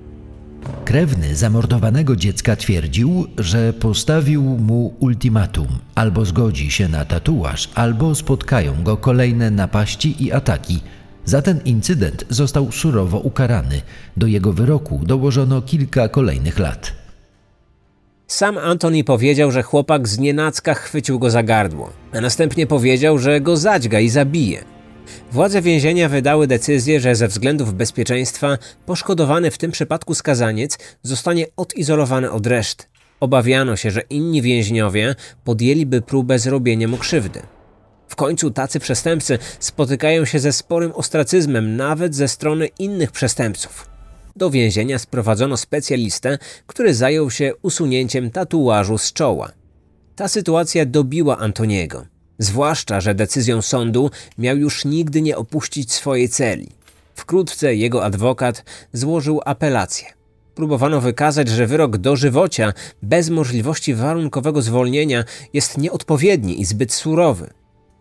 Krewny 0.86 1.36
zamordowanego 1.36 2.15
dziecka 2.15 2.56
twierdził, 2.56 3.28
że 3.38 3.74
postawił 3.74 4.43
mu 4.43 4.93
ultimatum: 5.00 5.67
albo 5.95 6.26
zgodzi 6.26 6.71
się 6.71 6.88
na 6.88 7.06
tatuaż, 7.06 7.69
albo 7.76 8.15
spotkają 8.15 8.84
go 8.84 8.97
kolejne 8.97 9.52
napaści 9.52 10.24
i 10.24 10.32
ataki. 10.32 10.80
Za 11.26 11.41
ten 11.41 11.60
incydent 11.65 12.26
został 12.30 12.71
surowo 12.71 13.19
ukarany. 13.19 13.82
Do 14.17 14.28
jego 14.28 14.54
wyroku 14.54 15.02
dołożono 15.04 15.62
kilka 15.62 16.10
kolejnych 16.10 16.60
lat. 16.60 16.91
Sam 18.28 18.58
Antoni 18.58 19.04
powiedział, 19.04 19.52
że 19.52 19.63
chłopak 19.63 20.08
z 20.08 20.19
nienacka 20.19 20.74
chwycił 20.74 21.19
go 21.19 21.30
za 21.30 21.43
gardło, 21.43 21.89
a 22.13 22.21
następnie 22.21 22.67
powiedział, 22.67 23.17
że 23.17 23.41
go 23.41 23.58
zadźga 23.58 24.00
i 24.00 24.10
zabije. 24.10 24.63
Władze 25.32 25.62
więzienia 25.62 26.10
wydały 26.10 26.47
decyzję, 26.47 27.00
że 27.00 27.15
ze 27.15 27.28
względów 27.28 27.74
bezpieczeństwa 27.74 28.58
poszkodowany 28.86 29.52
w 29.52 29.58
tym 29.58 29.71
przypadku 29.71 30.15
skazaniec 30.15 30.78
zostanie 31.04 31.45
odizolowany 31.58 32.32
od 32.32 32.47
reszty. 32.47 32.86
Obawiano 33.19 33.76
się, 33.76 33.91
że 33.91 34.02
inni 34.02 34.41
więźniowie 34.41 35.15
podjęliby 35.43 36.02
próbę 36.02 36.39
zrobienia 36.39 36.88
mu 36.88 36.97
krzywdy. 36.97 37.41
W 38.08 38.15
końcu 38.15 38.52
tacy 38.52 38.80
przestępcy 38.80 39.39
spotykają 39.60 40.26
się 40.26 40.39
ze 40.39 40.54
sporym 40.54 40.91
ostracyzmem 40.91 41.76
nawet 41.76 42.15
ze 42.15 42.28
strony 42.28 42.67
innych 42.80 43.12
przestępców. 43.12 43.89
Do 44.36 44.50
więzienia 44.50 45.00
sprowadzono 45.00 45.58
specjalistę, 45.58 46.38
który 46.67 46.93
zajął 46.93 47.32
się 47.32 47.54
usunięciem 47.62 48.32
tatuażu 48.32 48.97
z 48.97 49.13
czoła. 49.13 49.52
Ta 50.15 50.28
sytuacja 50.28 50.86
dobiła 50.86 51.38
Antoniego, 51.38 52.06
zwłaszcza, 52.41 53.01
że 53.01 53.15
decyzją 53.15 53.62
sądu 53.62 54.12
miał 54.38 54.58
już 54.58 54.86
nigdy 54.86 55.21
nie 55.21 55.38
opuścić 55.38 55.93
swojej 55.93 56.30
celi. 56.30 56.69
Wkrótce 57.15 57.75
jego 57.75 58.06
adwokat 58.06 58.63
złożył 58.93 59.41
apelację. 59.45 60.08
Próbowano 60.56 61.01
wykazać, 61.01 61.49
że 61.49 61.67
wyrok 61.67 61.97
dożywocia 61.97 62.73
bez 63.01 63.30
możliwości 63.30 63.93
warunkowego 63.93 64.62
zwolnienia 64.62 65.23
jest 65.54 65.77
nieodpowiedni 65.77 66.62
i 66.62 66.65
zbyt 66.65 66.93
surowy. 66.93 67.49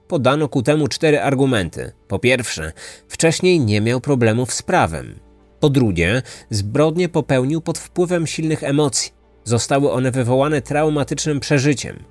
Podano 0.08 0.48
ku 0.48 0.62
temu 0.62 0.88
cztery 0.88 1.20
argumenty. 1.20 1.92
Po 2.08 2.18
pierwsze, 2.18 2.72
wcześniej 3.08 3.60
nie 3.60 3.80
miał 3.80 4.00
problemów 4.00 4.52
z 4.52 4.62
prawem. 4.62 5.18
Po 5.60 5.70
drugie, 5.70 6.22
zbrodnie 6.50 7.08
popełnił 7.08 7.60
pod 7.60 7.78
wpływem 7.78 8.26
silnych 8.26 8.64
emocji. 8.64 9.12
Zostały 9.44 9.92
one 9.92 10.10
wywołane 10.10 10.62
traumatycznym 10.62 11.40
przeżyciem. 11.40 12.04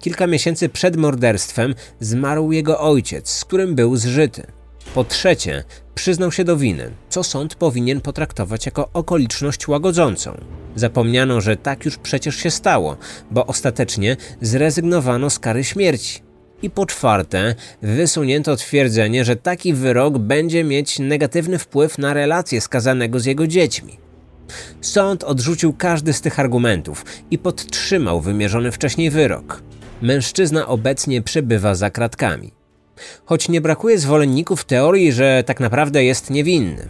Kilka 0.00 0.26
miesięcy 0.26 0.68
przed 0.68 0.96
morderstwem 0.96 1.74
zmarł 2.00 2.52
jego 2.52 2.80
ojciec, 2.80 3.30
z 3.30 3.44
którym 3.44 3.74
był 3.74 3.96
zżyty. 3.96 4.46
Po 4.94 5.04
trzecie, 5.04 5.64
przyznał 5.94 6.32
się 6.32 6.44
do 6.44 6.56
winy, 6.56 6.90
co 7.08 7.24
sąd 7.24 7.54
powinien 7.54 8.00
potraktować 8.00 8.66
jako 8.66 8.88
okoliczność 8.92 9.68
łagodzącą. 9.68 10.40
Zapomniano, 10.76 11.40
że 11.40 11.56
tak 11.56 11.84
już 11.84 11.98
przecież 11.98 12.36
się 12.36 12.50
stało, 12.50 12.96
bo 13.30 13.46
ostatecznie 13.46 14.16
zrezygnowano 14.40 15.30
z 15.30 15.38
kary 15.38 15.64
śmierci. 15.64 16.20
I 16.62 16.70
po 16.70 16.86
czwarte, 16.86 17.54
wysunięto 17.82 18.56
twierdzenie, 18.56 19.24
że 19.24 19.36
taki 19.36 19.74
wyrok 19.74 20.18
będzie 20.18 20.64
mieć 20.64 20.98
negatywny 20.98 21.58
wpływ 21.58 21.98
na 21.98 22.14
relacje 22.14 22.60
skazanego 22.60 23.20
z 23.20 23.24
jego 23.24 23.46
dziećmi. 23.46 24.03
Sąd 24.80 25.24
odrzucił 25.24 25.72
każdy 25.72 26.12
z 26.12 26.20
tych 26.20 26.40
argumentów 26.40 27.04
i 27.30 27.38
podtrzymał 27.38 28.20
wymierzony 28.20 28.72
wcześniej 28.72 29.10
wyrok. 29.10 29.62
Mężczyzna 30.02 30.66
obecnie 30.66 31.22
przebywa 31.22 31.74
za 31.74 31.90
kratkami. 31.90 32.52
Choć 33.24 33.48
nie 33.48 33.60
brakuje 33.60 33.98
zwolenników 33.98 34.64
teorii, 34.64 35.12
że 35.12 35.44
tak 35.46 35.60
naprawdę 35.60 36.04
jest 36.04 36.30
niewinny. 36.30 36.88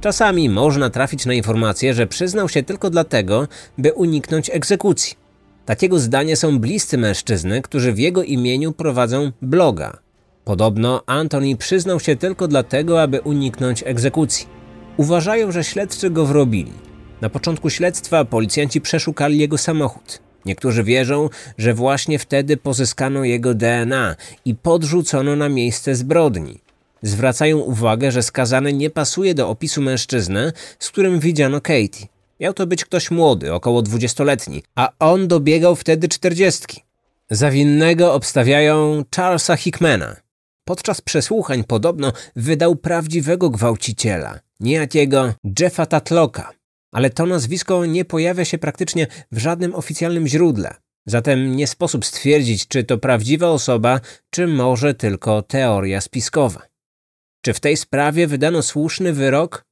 Czasami 0.00 0.48
można 0.48 0.90
trafić 0.90 1.26
na 1.26 1.34
informację, 1.34 1.94
że 1.94 2.06
przyznał 2.06 2.48
się 2.48 2.62
tylko 2.62 2.90
dlatego, 2.90 3.48
by 3.78 3.92
uniknąć 3.92 4.50
egzekucji. 4.50 5.16
Takiego 5.66 5.98
zdania 5.98 6.36
są 6.36 6.58
bliscy 6.58 6.98
mężczyzny, 6.98 7.62
którzy 7.62 7.92
w 7.92 7.98
jego 7.98 8.22
imieniu 8.22 8.72
prowadzą 8.72 9.32
bloga. 9.42 9.98
Podobno 10.44 11.02
Antoni 11.06 11.56
przyznał 11.56 12.00
się 12.00 12.16
tylko 12.16 12.48
dlatego, 12.48 13.02
aby 13.02 13.20
uniknąć 13.20 13.82
egzekucji. 13.86 14.57
Uważają, 14.98 15.52
że 15.52 15.64
śledczy 15.64 16.10
go 16.10 16.26
wrobili. 16.26 16.72
Na 17.20 17.28
początku 17.28 17.70
śledztwa 17.70 18.24
policjanci 18.24 18.80
przeszukali 18.80 19.38
jego 19.38 19.58
samochód. 19.58 20.18
Niektórzy 20.44 20.84
wierzą, 20.84 21.28
że 21.58 21.74
właśnie 21.74 22.18
wtedy 22.18 22.56
pozyskano 22.56 23.24
jego 23.24 23.54
DNA 23.54 24.16
i 24.44 24.54
podrzucono 24.54 25.36
na 25.36 25.48
miejsce 25.48 25.94
zbrodni. 25.94 26.60
Zwracają 27.02 27.58
uwagę, 27.58 28.12
że 28.12 28.22
skazany 28.22 28.72
nie 28.72 28.90
pasuje 28.90 29.34
do 29.34 29.48
opisu 29.48 29.82
mężczyzny, 29.82 30.52
z 30.78 30.90
którym 30.90 31.20
widziano 31.20 31.60
Katie. 31.60 32.06
Miał 32.40 32.54
to 32.54 32.66
być 32.66 32.84
ktoś 32.84 33.10
młody, 33.10 33.52
około 33.54 33.82
dwudziestoletni, 33.82 34.62
a 34.74 34.88
on 34.98 35.28
dobiegał 35.28 35.76
wtedy 35.76 36.08
czterdziestki. 36.08 36.82
Za 37.30 37.50
winnego 37.50 38.14
obstawiają 38.14 39.04
Charlesa 39.16 39.56
Hickmana. 39.56 40.16
Podczas 40.68 41.00
przesłuchań 41.00 41.64
podobno 41.64 42.12
wydał 42.36 42.76
prawdziwego 42.76 43.50
gwałciciela, 43.50 44.40
niejakiego 44.60 45.34
Jeffa 45.60 45.86
Tatlocka. 45.86 46.52
Ale 46.92 47.10
to 47.10 47.26
nazwisko 47.26 47.86
nie 47.86 48.04
pojawia 48.04 48.44
się 48.44 48.58
praktycznie 48.58 49.06
w 49.32 49.38
żadnym 49.38 49.74
oficjalnym 49.74 50.26
źródle. 50.26 50.74
Zatem 51.06 51.56
nie 51.56 51.66
sposób 51.66 52.04
stwierdzić, 52.04 52.68
czy 52.68 52.84
to 52.84 52.98
prawdziwa 52.98 53.48
osoba, 53.48 54.00
czy 54.30 54.46
może 54.46 54.94
tylko 54.94 55.42
teoria 55.42 56.00
spiskowa. 56.00 56.62
Czy 57.44 57.54
w 57.54 57.60
tej 57.60 57.76
sprawie 57.76 58.26
wydano 58.26 58.62
słuszny 58.62 59.12
wyrok? 59.12 59.64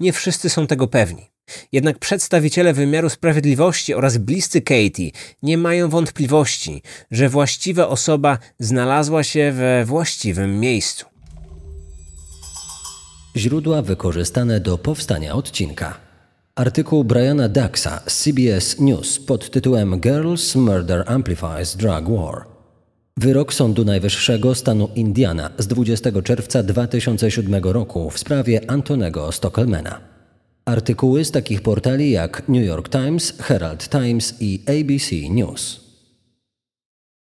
Nie 0.00 0.12
wszyscy 0.12 0.50
są 0.50 0.66
tego 0.66 0.88
pewni. 0.88 1.30
Jednak 1.72 1.98
przedstawiciele 1.98 2.72
wymiaru 2.72 3.08
sprawiedliwości 3.08 3.94
oraz 3.94 4.18
bliscy 4.18 4.60
Katie 4.60 5.10
nie 5.42 5.58
mają 5.58 5.88
wątpliwości, 5.88 6.82
że 7.10 7.28
właściwa 7.28 7.88
osoba 7.88 8.38
znalazła 8.58 9.22
się 9.22 9.52
we 9.52 9.84
właściwym 9.84 10.60
miejscu. 10.60 11.06
Źródła 13.36 13.82
wykorzystane 13.82 14.60
do 14.60 14.78
powstania 14.78 15.34
odcinka. 15.34 16.00
Artykuł 16.54 17.04
Briana 17.04 17.48
Daxa 17.48 18.00
z 18.06 18.22
CBS 18.22 18.80
News 18.80 19.20
pod 19.20 19.50
tytułem 19.50 20.00
Girls 20.00 20.54
Murder 20.54 21.04
Amplifies 21.06 21.76
Drug 21.76 22.08
War. 22.08 22.55
Wyrok 23.20 23.54
Sądu 23.54 23.84
Najwyższego 23.84 24.54
stanu 24.54 24.88
Indiana 24.94 25.50
z 25.58 25.66
20 25.66 26.22
czerwca 26.22 26.62
2007 26.62 27.64
roku 27.64 28.10
w 28.10 28.18
sprawie 28.18 28.70
Antonego 28.70 29.32
Stockelmana. 29.32 30.00
Artykuły 30.64 31.24
z 31.24 31.30
takich 31.30 31.62
portali 31.62 32.10
jak 32.10 32.48
New 32.48 32.66
York 32.66 32.88
Times, 32.88 33.34
Herald 33.40 33.88
Times 33.88 34.34
i 34.40 34.62
ABC 34.66 35.34
News. 35.34 35.85